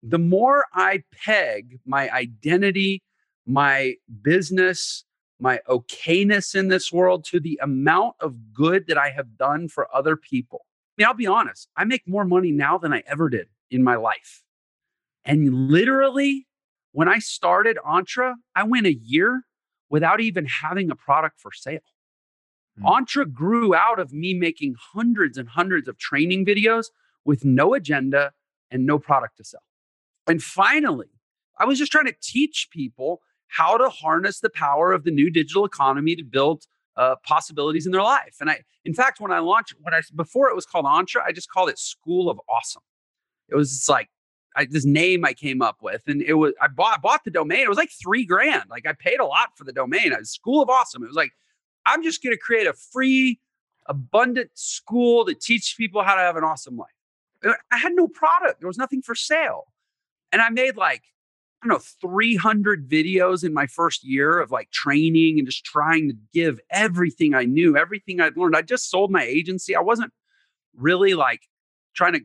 [0.02, 3.04] the more i peg my identity
[3.46, 5.06] my business
[5.40, 9.88] my okayness in this world to the amount of good that i have done for
[9.96, 10.66] other people
[10.98, 13.96] mean, I'll be honest, I make more money now than I ever did in my
[13.96, 14.44] life.
[15.26, 16.48] And literally,
[16.92, 19.44] when I started Entre, I went a year
[19.90, 21.80] without even having a product for sale.
[22.80, 22.90] Mm.
[22.90, 26.88] Entre grew out of me making hundreds and hundreds of training videos
[27.26, 28.32] with no agenda
[28.70, 29.62] and no product to sell.
[30.28, 31.10] And finally,
[31.60, 35.30] I was just trying to teach people how to harness the power of the new
[35.30, 36.64] digital economy to build
[36.96, 38.36] uh, possibilities in their life.
[38.40, 41.32] And I, in fact, when I launched, when I before it was called Entre, I
[41.32, 42.84] just called it School of Awesome.
[43.50, 44.10] It was just like
[44.56, 47.62] I, this name I came up with, and it was I bought bought the domain.
[47.62, 48.64] It was like three grand.
[48.70, 50.12] Like I paid a lot for the domain.
[50.12, 51.04] It was School of Awesome.
[51.04, 51.32] It was like
[51.86, 53.40] I'm just going to create a free,
[53.88, 57.58] abundant school to teach people how to have an awesome life.
[57.72, 58.62] I had no product.
[58.62, 59.66] There was nothing for sale,
[60.32, 61.04] and I made like
[61.64, 66.10] I don't know 300 videos in my first year of like training and just trying
[66.10, 68.58] to give everything I knew, everything I'd learned.
[68.58, 69.74] I just sold my agency.
[69.74, 70.12] I wasn't
[70.76, 71.44] really like
[71.96, 72.22] trying to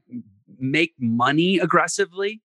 [0.59, 2.43] make money aggressively.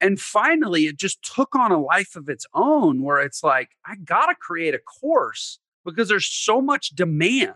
[0.00, 3.96] And finally, it just took on a life of its own where it's like, I
[3.96, 7.54] got to create a course because there's so much demand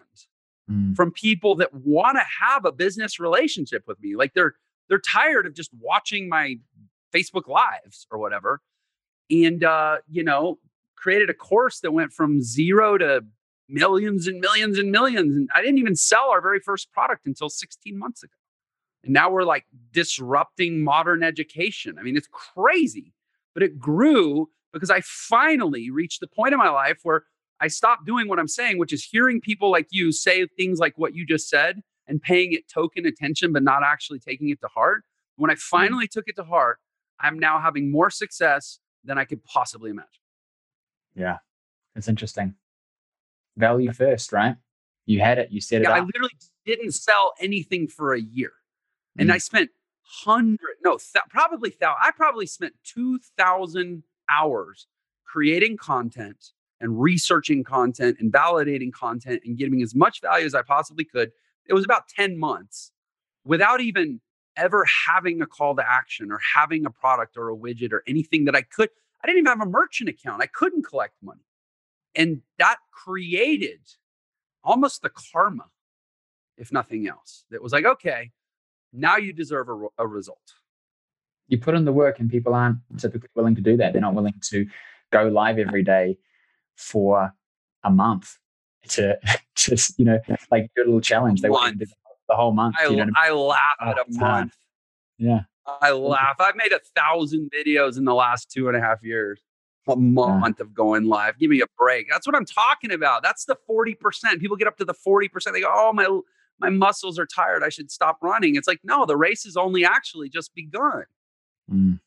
[0.70, 0.94] mm.
[0.94, 4.14] from people that want to have a business relationship with me.
[4.14, 4.54] Like they're,
[4.90, 6.56] they're tired of just watching my
[7.14, 8.60] Facebook lives or whatever.
[9.30, 10.58] And, uh, you know,
[10.96, 13.22] created a course that went from zero to
[13.68, 15.34] millions and millions and millions.
[15.34, 18.32] And I didn't even sell our very first product until 16 months ago.
[19.04, 21.96] And now we're like disrupting modern education.
[21.98, 23.12] I mean, it's crazy,
[23.54, 27.24] but it grew because I finally reached the point in my life where
[27.60, 30.94] I stopped doing what I'm saying, which is hearing people like you say things like
[30.96, 34.68] what you just said and paying it token attention, but not actually taking it to
[34.68, 35.04] heart.
[35.36, 35.60] When I mm.
[35.60, 36.78] finally took it to heart,
[37.20, 40.10] I'm now having more success than I could possibly imagine.
[41.14, 41.38] Yeah,
[41.96, 42.54] it's interesting.
[43.56, 44.56] Value first, right?
[45.06, 45.98] You had it, you said yeah, it up.
[45.98, 48.52] I literally didn't sell anything for a year.
[49.18, 49.32] And mm.
[49.32, 49.70] I spent
[50.02, 51.94] hundred, no, th- probably thou.
[52.00, 54.86] I probably spent two thousand hours
[55.26, 60.62] creating content and researching content and validating content and giving as much value as I
[60.62, 61.32] possibly could.
[61.66, 62.92] It was about ten months
[63.44, 64.20] without even
[64.58, 68.44] ever having a call to action or having a product or a widget or anything
[68.44, 68.90] that I could.
[69.22, 70.42] I didn't even have a merchant account.
[70.42, 71.40] I couldn't collect money.
[72.14, 73.80] And that created
[74.62, 75.66] almost the karma,
[76.56, 78.32] if nothing else, that was like, okay,
[78.92, 80.54] now you deserve a, a result.
[81.48, 83.92] You put in the work, and people aren't typically willing to do that.
[83.92, 84.66] They're not willing to
[85.10, 86.18] go live every day
[86.76, 87.32] for
[87.84, 88.36] a month
[88.88, 89.18] to
[89.54, 91.40] just, you know, like do a little challenge.
[91.40, 91.90] They want to do
[92.28, 92.76] the whole month.
[92.78, 94.56] I, you know I, laugh oh, at a month.
[95.18, 95.40] Yeah.
[95.80, 96.36] I laugh.
[96.38, 99.40] I've made a thousand videos in the last two and a half years.
[99.86, 100.64] A month yeah.
[100.64, 101.38] of going live.
[101.38, 102.08] Give me a break.
[102.10, 103.22] That's what I'm talking about.
[103.22, 104.38] That's the 40%.
[104.38, 105.52] People get up to the 40%.
[105.52, 106.20] They go, oh, my
[106.60, 107.62] my muscles are tired.
[107.62, 108.56] I should stop running.
[108.56, 111.04] It's like, no, the race has only actually just begun.
[111.72, 112.00] Mm.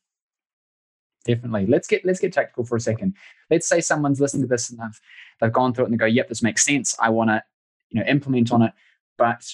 [1.24, 1.68] Definitely.
[1.68, 3.16] Let's get let's get tactical for a second.
[3.50, 5.00] Let's say someone's listening to this and they've,
[5.40, 6.96] they've gone through it and they go, "Yep, this makes sense.
[7.00, 7.44] I want to,
[7.90, 8.74] you know, implement on it."
[9.18, 9.54] But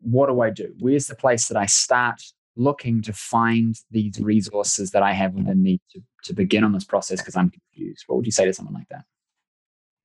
[0.00, 0.74] what do I do?
[0.78, 2.22] Where's the place that I start
[2.56, 6.84] looking to find these resources that I have within me to, to begin on this
[6.84, 8.04] process because I'm confused?
[8.06, 9.04] What would you say to someone like that?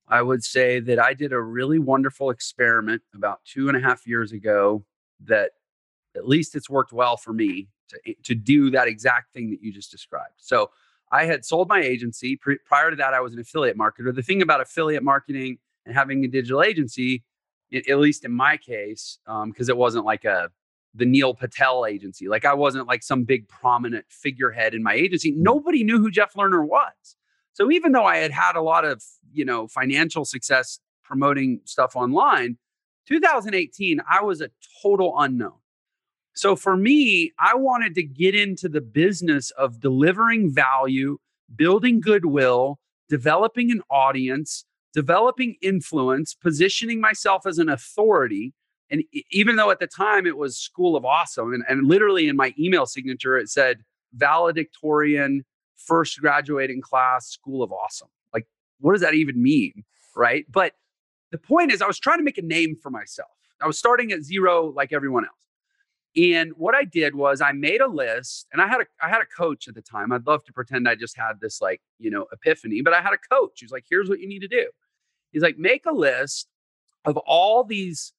[0.08, 4.06] I would say that I did a really wonderful experiment about two and a half
[4.06, 4.84] years ago
[5.24, 5.52] that
[6.14, 9.62] at least it's worked well for me to, eh, to do that exact thing that
[9.62, 10.34] you just described.
[10.36, 10.70] So
[11.10, 12.38] I had sold my agency.
[12.66, 14.14] Prior to that, I was an affiliate marketer.
[14.14, 17.22] The thing about affiliate marketing and having a digital agency,
[17.72, 20.50] it, at least in my case, because um, it wasn't like a
[20.94, 22.28] the Neil Patel agency.
[22.28, 25.32] Like I wasn't like some big prominent figurehead in my agency.
[25.32, 25.38] Mm.
[25.38, 27.16] Nobody knew who Jeff Lerner was.
[27.54, 31.96] So even though I had had a lot of, you know, financial success promoting stuff
[31.96, 32.58] online,
[33.08, 34.50] 2018 I was a
[34.82, 35.54] total unknown.
[36.34, 41.18] So for me, I wanted to get into the business of delivering value,
[41.54, 48.52] building goodwill, developing an audience, developing influence, positioning myself as an authority.
[48.90, 52.36] And even though at the time it was School of Awesome, and, and literally in
[52.36, 55.44] my email signature, it said valedictorian
[55.76, 58.08] first graduating class, School of Awesome.
[58.34, 58.46] Like,
[58.80, 59.84] what does that even mean?
[60.14, 60.44] Right.
[60.50, 60.74] But
[61.30, 63.30] the point is, I was trying to make a name for myself.
[63.60, 65.32] I was starting at zero like everyone else.
[66.14, 69.22] And what I did was I made a list and I had a I had
[69.22, 70.12] a coach at the time.
[70.12, 73.14] I'd love to pretend I just had this like, you know, epiphany, but I had
[73.14, 74.66] a coach who's like, here's what you need to do.
[75.32, 76.48] He's like, make a list
[77.04, 78.12] of all these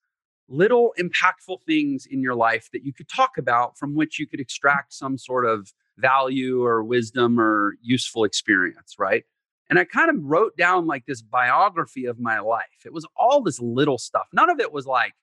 [0.49, 4.39] little impactful things in your life that you could talk about from which you could
[4.39, 9.24] extract some sort of value or wisdom or useful experience, right?
[9.70, 12.86] And I kind of wrote down like this biography of my life.
[12.86, 14.28] It was all this little stuff.
[14.34, 15.14] None of it was like,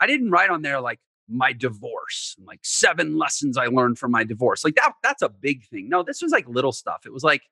[0.00, 4.24] I didn't write on there like my divorce, like seven lessons I learned from my
[4.24, 4.64] divorce.
[4.64, 5.88] Like that, that's a big thing.
[5.88, 7.02] No, this was like little stuff.
[7.06, 7.42] It was like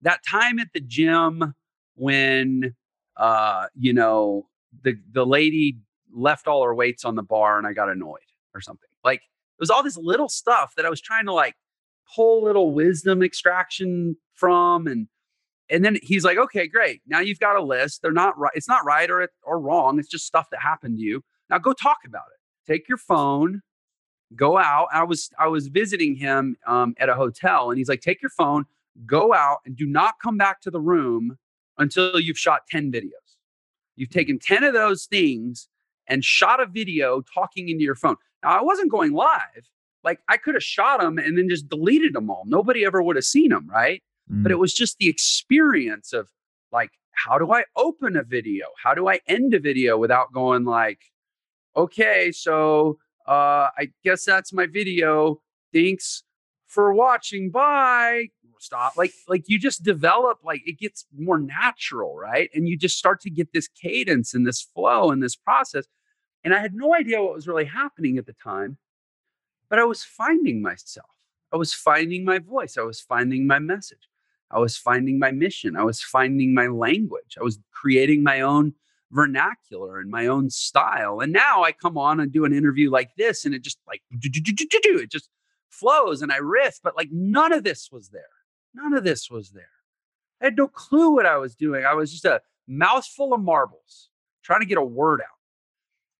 [0.00, 1.54] that time at the gym
[1.94, 2.74] when
[3.16, 4.46] uh, you know,
[4.82, 5.78] the the lady
[6.14, 8.20] left all her weights on the bar and I got annoyed
[8.54, 8.88] or something.
[9.04, 11.54] Like it was all this little stuff that I was trying to like
[12.14, 15.08] pull little wisdom extraction from and
[15.70, 17.00] and then he's like, okay, great.
[17.06, 18.02] Now you've got a list.
[18.02, 18.52] They're not right.
[18.54, 19.98] It's not right or, or wrong.
[19.98, 21.24] It's just stuff that happened to you.
[21.48, 22.70] Now go talk about it.
[22.70, 23.62] Take your phone,
[24.36, 24.88] go out.
[24.92, 28.30] I was I was visiting him um, at a hotel, and he's like, take your
[28.30, 28.66] phone,
[29.06, 31.38] go out, and do not come back to the room
[31.78, 33.10] until you've shot ten videos.
[33.96, 35.68] You've taken ten of those things
[36.06, 38.16] and shot a video talking into your phone.
[38.42, 39.68] Now I wasn't going live.
[40.04, 42.42] Like I could have shot them and then just deleted them all.
[42.46, 44.02] Nobody ever would have seen them, right?
[44.30, 44.42] Mm.
[44.42, 46.28] But it was just the experience of
[46.72, 48.66] like, how do I open a video?
[48.82, 50.98] How do I end a video without going like,
[51.76, 52.98] okay, so
[53.28, 55.40] uh, I guess that's my video.
[55.72, 56.24] Thanks
[56.66, 57.50] for watching.
[57.50, 58.28] Bye.
[58.62, 58.96] Stop.
[58.96, 62.48] Like, like you just develop, like it gets more natural, right?
[62.54, 65.86] And you just start to get this cadence and this flow and this process.
[66.44, 68.78] And I had no idea what was really happening at the time,
[69.68, 71.08] but I was finding myself.
[71.52, 72.78] I was finding my voice.
[72.78, 74.08] I was finding my message.
[74.48, 75.76] I was finding my mission.
[75.76, 77.36] I was finding my language.
[77.40, 78.74] I was creating my own
[79.10, 81.18] vernacular and my own style.
[81.18, 84.02] And now I come on and do an interview like this, and it just like
[84.12, 85.28] it just
[85.68, 88.22] flows and I riff, but like none of this was there.
[88.74, 89.68] None of this was there.
[90.40, 91.84] I had no clue what I was doing.
[91.84, 94.10] I was just a mouthful of marbles
[94.42, 95.26] trying to get a word out.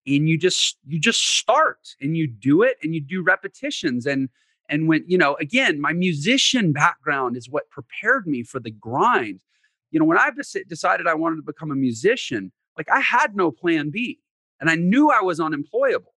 [0.07, 4.29] And you just you just start and you do it and you do repetitions and
[4.69, 9.41] and when, you know, again, my musician background is what prepared me for the grind.
[9.91, 10.31] You know, when I
[10.69, 14.21] decided I wanted to become a musician, like I had no plan B
[14.61, 16.15] and I knew I was unemployable.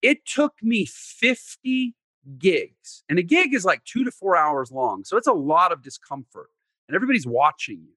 [0.00, 1.94] It took me 50
[2.38, 5.04] gigs, and a gig is like two to four hours long.
[5.04, 6.50] So it's a lot of discomfort,
[6.88, 7.94] and everybody's watching you.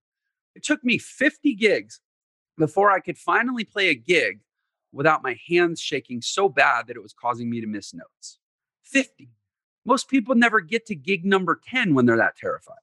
[0.56, 2.00] It took me 50 gigs
[2.58, 4.40] before I could finally play a gig
[4.92, 8.40] without my hands shaking so bad that it was causing me to miss notes.
[8.84, 9.30] 50.
[9.86, 12.78] Most people never get to gig number 10 when they're that terrified.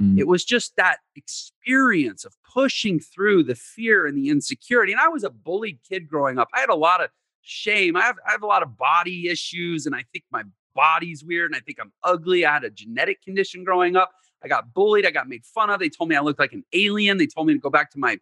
[0.00, 0.18] Mm.
[0.18, 4.92] It was just that experience of pushing through the fear and the insecurity.
[4.92, 6.48] And I was a bullied kid growing up.
[6.54, 7.10] I had a lot of
[7.42, 7.96] shame.
[7.96, 10.42] I have, I have a lot of body issues, and I think my
[10.74, 12.44] body's weird, and I think I'm ugly.
[12.44, 14.12] I had a genetic condition growing up.
[14.44, 15.06] I got bullied.
[15.06, 15.80] I got made fun of.
[15.80, 17.18] They told me I looked like an alien.
[17.18, 18.18] They told me to go back to my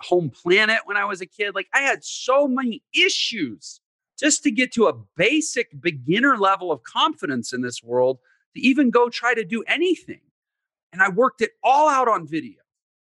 [0.00, 1.54] home planet when I was a kid.
[1.54, 3.80] Like I had so many issues
[4.18, 8.18] just to get to a basic beginner level of confidence in this world
[8.54, 10.20] to even go try to do anything.
[10.92, 12.60] And I worked it all out on video.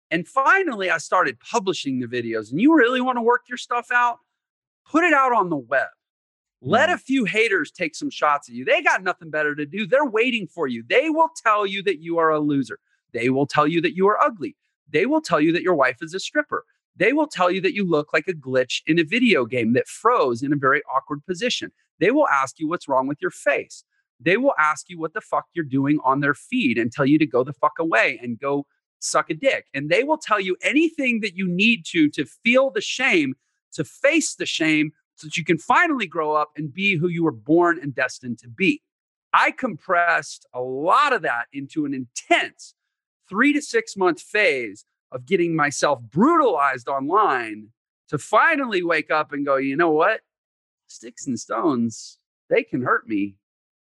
[0.10, 2.52] And finally, I started publishing the videos.
[2.52, 4.20] And you really want to work your stuff out?
[4.90, 5.88] Put it out on the web.
[6.64, 6.94] Let mm.
[6.94, 8.66] a few haters take some shots at you.
[8.66, 9.86] They got nothing better to do.
[9.86, 10.84] They're waiting for you.
[10.88, 12.80] They will tell you that you are a loser.
[13.14, 14.56] They will tell you that you are ugly.
[14.90, 17.74] They will tell you that your wife is a stripper they will tell you that
[17.74, 21.26] you look like a glitch in a video game that froze in a very awkward
[21.26, 21.72] position.
[22.00, 23.84] They will ask you what's wrong with your face.
[24.20, 27.18] They will ask you what the fuck you're doing on their feed and tell you
[27.20, 28.66] to go the fuck away and go
[29.00, 29.66] suck a dick.
[29.74, 33.34] And they will tell you anything that you need to to feel the shame,
[33.74, 34.92] to face the shame,
[35.24, 38.38] so that you can finally grow up and be who you were born and destined
[38.40, 38.82] to be.
[39.32, 42.76] I compressed a lot of that into an intense
[43.30, 47.70] three to six month phase of getting myself brutalized online
[48.10, 50.22] to finally wake up and go, you know what?
[50.88, 52.20] Sticks and stones,
[52.50, 53.38] they can hurt me,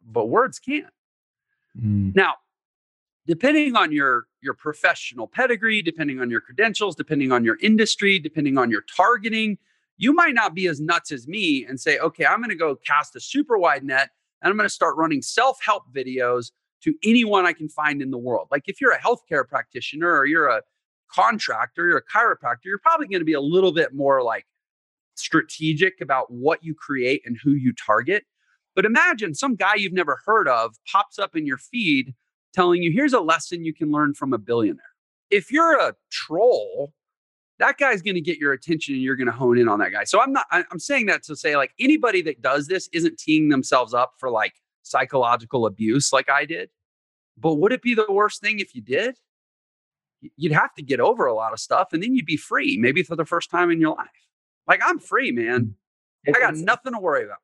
[0.04, 0.92] but words can't.
[1.80, 2.16] Mm.
[2.16, 2.34] Now,
[3.24, 8.58] depending on your your professional pedigree, depending on your credentials, depending on your industry, depending
[8.58, 9.58] on your targeting,
[10.00, 12.74] you might not be as nuts as me and say, okay, I'm going to go
[12.74, 14.08] cast a super wide net
[14.40, 16.52] and I'm going to start running self help videos
[16.84, 18.48] to anyone I can find in the world.
[18.50, 20.62] Like if you're a healthcare practitioner or you're a
[21.12, 24.46] contractor, you're a chiropractor, you're probably going to be a little bit more like
[25.16, 28.24] strategic about what you create and who you target.
[28.74, 32.14] But imagine some guy you've never heard of pops up in your feed
[32.54, 34.80] telling you, here's a lesson you can learn from a billionaire.
[35.28, 36.94] If you're a troll,
[37.60, 39.92] that guy's going to get your attention and you're going to hone in on that
[39.92, 40.04] guy.
[40.04, 43.48] So I'm not, I'm saying that to say, like, anybody that does this isn't teeing
[43.48, 46.70] themselves up for like psychological abuse like I did.
[47.38, 49.16] But would it be the worst thing if you did?
[50.36, 53.02] you'd have to get over a lot of stuff and then you'd be free, maybe
[53.02, 54.08] for the first time in your life.
[54.66, 55.74] Like I'm free, man.
[56.24, 57.38] It, I got nothing to worry about.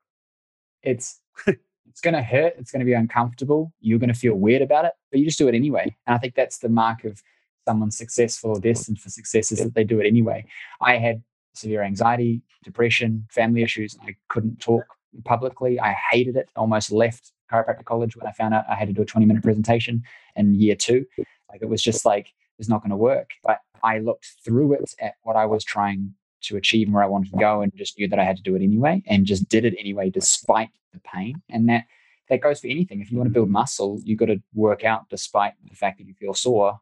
[0.82, 5.18] It's it's gonna hurt, it's gonna be uncomfortable, you're gonna feel weird about it, but
[5.18, 5.96] you just do it anyway.
[6.06, 7.22] And I think that's the mark of
[7.66, 10.46] someone successful or destined for success is that they do it anyway.
[10.80, 11.22] I had
[11.54, 13.96] severe anxiety, depression, family issues.
[14.02, 14.84] I couldn't talk
[15.24, 15.80] publicly.
[15.80, 16.48] I hated it.
[16.56, 19.42] Almost left chiropractic college when I found out I had to do a 20 minute
[19.42, 20.02] presentation
[20.36, 21.06] in year two.
[21.50, 23.30] Like it was just like it's not going to work.
[23.44, 27.08] But I looked through it at what I was trying to achieve and where I
[27.08, 29.48] wanted to go and just knew that I had to do it anyway and just
[29.48, 31.42] did it anyway despite the pain.
[31.48, 31.84] And that
[32.28, 33.00] that goes for anything.
[33.00, 36.06] If you want to build muscle, you've got to work out despite the fact that
[36.06, 36.80] you feel sore,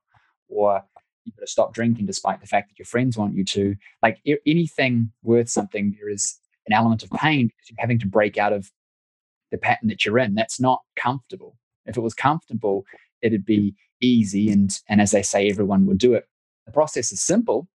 [0.55, 0.83] or
[1.25, 3.75] you've got to stop drinking despite the fact that your friends want you to.
[4.03, 8.39] Like anything worth something, there is an element of pain because you're having to break
[8.39, 8.71] out of
[9.51, 10.35] the pattern that you're in.
[10.35, 11.57] That's not comfortable.
[11.87, 12.85] If it was comfortable,
[13.23, 14.51] it'd be easy.
[14.51, 16.27] And, and as they say, everyone would do it.
[16.67, 17.69] The process is simple.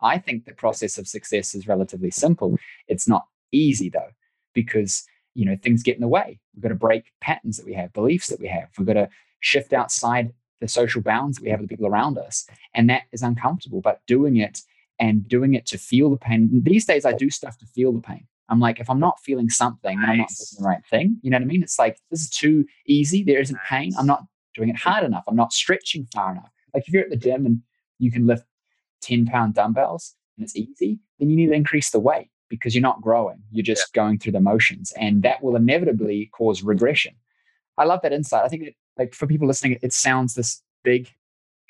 [0.00, 2.56] I think the process of success is relatively simple.
[2.86, 4.10] It's not easy though,
[4.54, 6.38] because you know things get in the way.
[6.54, 8.68] We've got to break patterns that we have, beliefs that we have.
[8.78, 9.08] We've got to
[9.40, 13.02] shift outside the social bounds that we have with the people around us, and that
[13.12, 13.80] is uncomfortable.
[13.80, 14.60] But doing it
[14.98, 16.48] and doing it to feel the pain.
[16.62, 18.26] These days, I do stuff to feel the pain.
[18.48, 20.08] I'm like, if I'm not feeling something, nice.
[20.08, 21.18] I'm not doing the right thing.
[21.22, 21.62] You know what I mean?
[21.62, 23.22] It's like this is too easy.
[23.22, 23.68] There isn't nice.
[23.68, 23.92] pain.
[23.98, 25.24] I'm not doing it hard enough.
[25.26, 26.50] I'm not stretching far enough.
[26.72, 27.60] Like if you're at the gym and
[27.98, 28.44] you can lift
[29.02, 32.82] 10 pound dumbbells and it's easy, then you need to increase the weight because you're
[32.82, 33.42] not growing.
[33.50, 34.02] You're just yeah.
[34.02, 34.92] going through the motions.
[34.98, 37.14] And that will inevitably cause regression.
[37.78, 38.44] I love that insight.
[38.44, 41.10] I think that like for people listening, it sounds this big,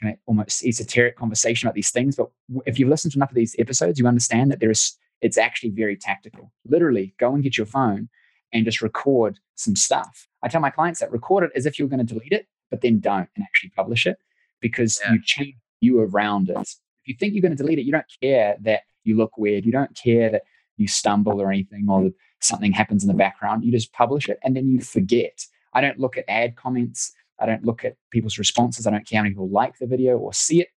[0.01, 2.17] kind of almost esoteric conversation about these things.
[2.17, 2.29] But
[2.67, 5.71] if you've listened to enough of these episodes, you understand that there is it's actually
[5.71, 6.53] very tactical.
[6.67, 8.09] Literally, go and get your phone
[8.53, 10.29] and just record some stuff.
[10.43, 12.83] I tell my clients that record it as if you're going to delete it, but
[12.83, 14.19] then don't and actually publish it
[14.61, 15.13] because yeah.
[15.13, 16.57] you change you around it.
[16.57, 19.65] If you think you're going to delete it, you don't care that you look weird.
[19.65, 20.43] You don't care that
[20.77, 23.65] you stumble or anything or that something happens in the background.
[23.65, 25.47] You just publish it and then you forget.
[25.73, 27.13] I don't look at ad comments.
[27.39, 28.87] I don't look at people's responses.
[28.87, 30.69] I don't care how many people like the video or see it.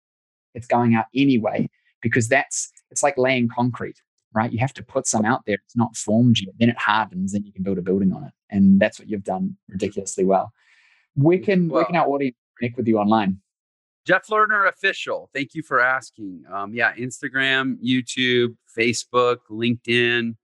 [0.54, 1.68] It's going out anyway
[2.02, 4.00] because that's it's like laying concrete,
[4.34, 4.50] right?
[4.50, 5.58] You have to put some out there.
[5.64, 6.54] It's not formed yet.
[6.58, 8.32] Then it hardens and you can build a building on it.
[8.50, 10.52] And that's what you've done ridiculously well.
[11.16, 13.40] We can well, where can our audience connect with you online?
[14.08, 15.28] Jeff Lerner official.
[15.34, 16.44] Thank you for asking.
[16.50, 20.34] Um, yeah, Instagram, YouTube, Facebook, LinkedIn.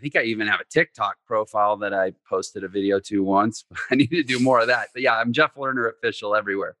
[0.00, 3.66] I think I even have a TikTok profile that I posted a video to once.
[3.90, 4.88] I need to do more of that.
[4.94, 6.78] But yeah, I'm Jeff Lerner official everywhere.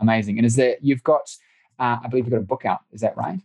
[0.00, 0.38] Amazing.
[0.38, 1.32] And is there you've got
[1.78, 3.38] uh, I believe you've got a book out, is that right?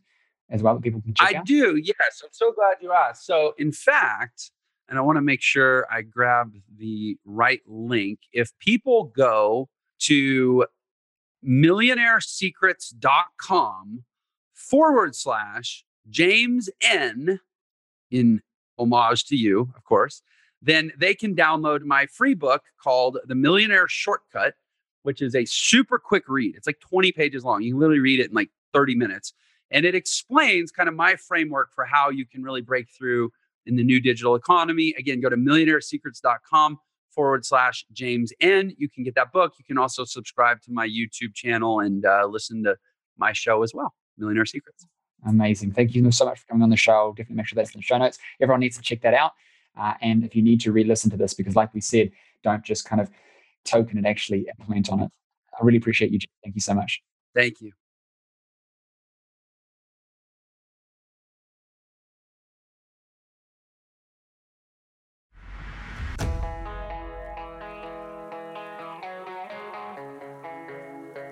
[0.50, 1.45] As well that people can check I out?
[1.45, 2.24] do, yes.
[2.24, 3.28] I'm so glad you asked.
[3.28, 4.50] So in fact,
[4.89, 8.22] and I want to make sure I grab the right link.
[8.34, 9.70] If people go
[10.00, 10.66] to
[11.45, 14.04] millionairesecrets.com
[14.56, 17.41] forward slash James N
[18.10, 18.41] in
[18.78, 20.21] homage to you, of course,
[20.61, 24.55] then they can download my free book called The Millionaire Shortcut,
[25.03, 26.55] which is a super quick read.
[26.55, 27.61] It's like 20 pages long.
[27.61, 29.34] You can literally read it in like 30 minutes.
[29.69, 33.32] And it explains kind of my framework for how you can really break through
[33.65, 34.95] in the new digital economy.
[34.97, 38.73] Again, go to millionairesecrets.com forward slash James N.
[38.78, 39.53] You can get that book.
[39.57, 42.78] You can also subscribe to my YouTube channel and uh, listen to
[43.17, 44.86] my show as well, Millionaire Secrets.
[45.26, 45.74] Amazing.
[45.74, 47.13] Thank you so much for coming on the show.
[47.18, 48.20] Definitely make sure that's in the show notes.
[48.39, 49.34] Everyone needs to check that out.
[49.78, 52.11] Uh, and if you need to re listen to this, because like we said,
[52.43, 53.09] don't just kind of
[53.65, 55.11] token it, actually implement on it.
[55.59, 56.20] I really appreciate you.
[56.43, 57.01] Thank you so much.
[57.36, 57.72] Thank you.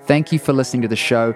[0.05, 1.33] Thank you for listening to the show.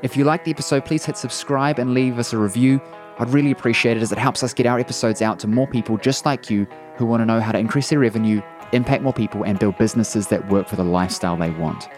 [0.00, 2.80] If you like the episode, please hit subscribe and leave us a review.
[3.18, 5.96] I'd really appreciate it as it helps us get our episodes out to more people
[5.96, 8.40] just like you who want to know how to increase their revenue,
[8.72, 11.88] impact more people, and build businesses that work for the lifestyle they want.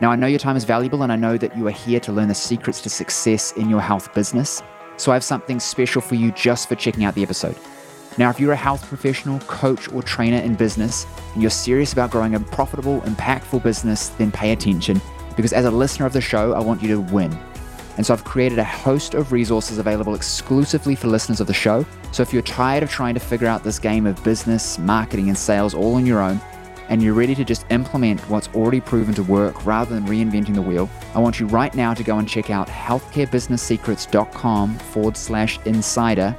[0.00, 2.12] Now, I know your time is valuable and I know that you are here to
[2.12, 4.62] learn the secrets to success in your health business.
[4.96, 7.58] So I have something special for you just for checking out the episode.
[8.16, 12.10] Now, if you're a health professional, coach, or trainer in business, and you're serious about
[12.10, 14.98] growing a profitable, impactful business, then pay attention
[15.36, 17.36] because as a listener of the show, I want you to win.
[17.96, 21.86] And so I've created a host of resources available exclusively for listeners of the show.
[22.12, 25.38] So if you're tired of trying to figure out this game of business, marketing, and
[25.38, 26.40] sales all on your own,
[26.88, 30.62] and you're ready to just implement what's already proven to work rather than reinventing the
[30.62, 36.36] wheel, I want you right now to go and check out healthcarebusinesssecrets.com forward slash insider.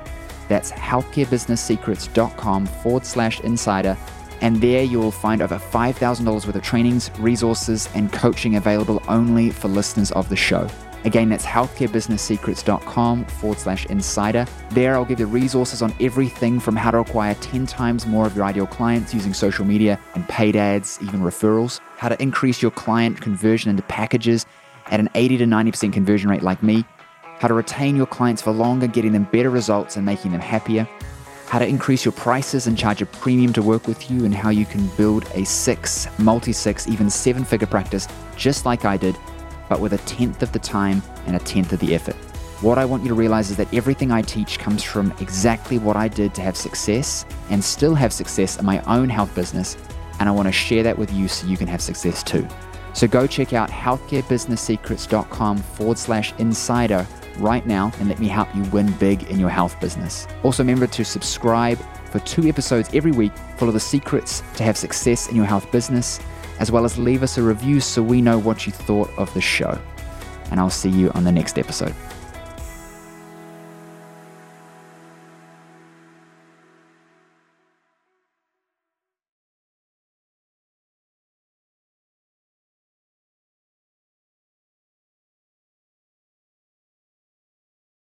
[0.47, 3.97] That's healthcarebusinesssecrets.com forward slash insider
[4.41, 9.49] and there you will find over $5,000 worth of trainings, resources, and coaching available only
[9.49, 10.67] for listeners of the show.
[11.05, 14.47] Again, that's healthcarebusinesssecrets.com forward slash insider.
[14.71, 18.35] There, I'll give you resources on everything from how to acquire 10 times more of
[18.35, 22.71] your ideal clients using social media and paid ads, even referrals, how to increase your
[22.71, 24.47] client conversion into packages
[24.87, 26.83] at an 80 to 90% conversion rate like me,
[27.39, 30.87] how to retain your clients for longer, getting them better results and making them happier,
[31.47, 34.49] how to increase your prices and charge a premium to work with you, and how
[34.49, 39.15] you can build a six, multi six, even seven figure practice just like I did,
[39.69, 42.15] but with a tenth of the time and a tenth of the effort.
[42.61, 45.95] What I want you to realize is that everything I teach comes from exactly what
[45.95, 49.77] I did to have success and still have success in my own health business
[50.19, 52.47] and I want to share that with you so you can have success too.
[52.93, 57.05] So go check out healthcarebusinesssecrets.com forward slash insider
[57.37, 60.27] right now and let me help you win big in your health business.
[60.43, 61.79] Also, remember to subscribe
[62.11, 65.71] for two episodes every week full of the secrets to have success in your health
[65.71, 66.19] business,
[66.59, 69.41] as well as leave us a review so we know what you thought of the
[69.41, 69.79] show.
[70.51, 71.93] And I'll see you on the next episode.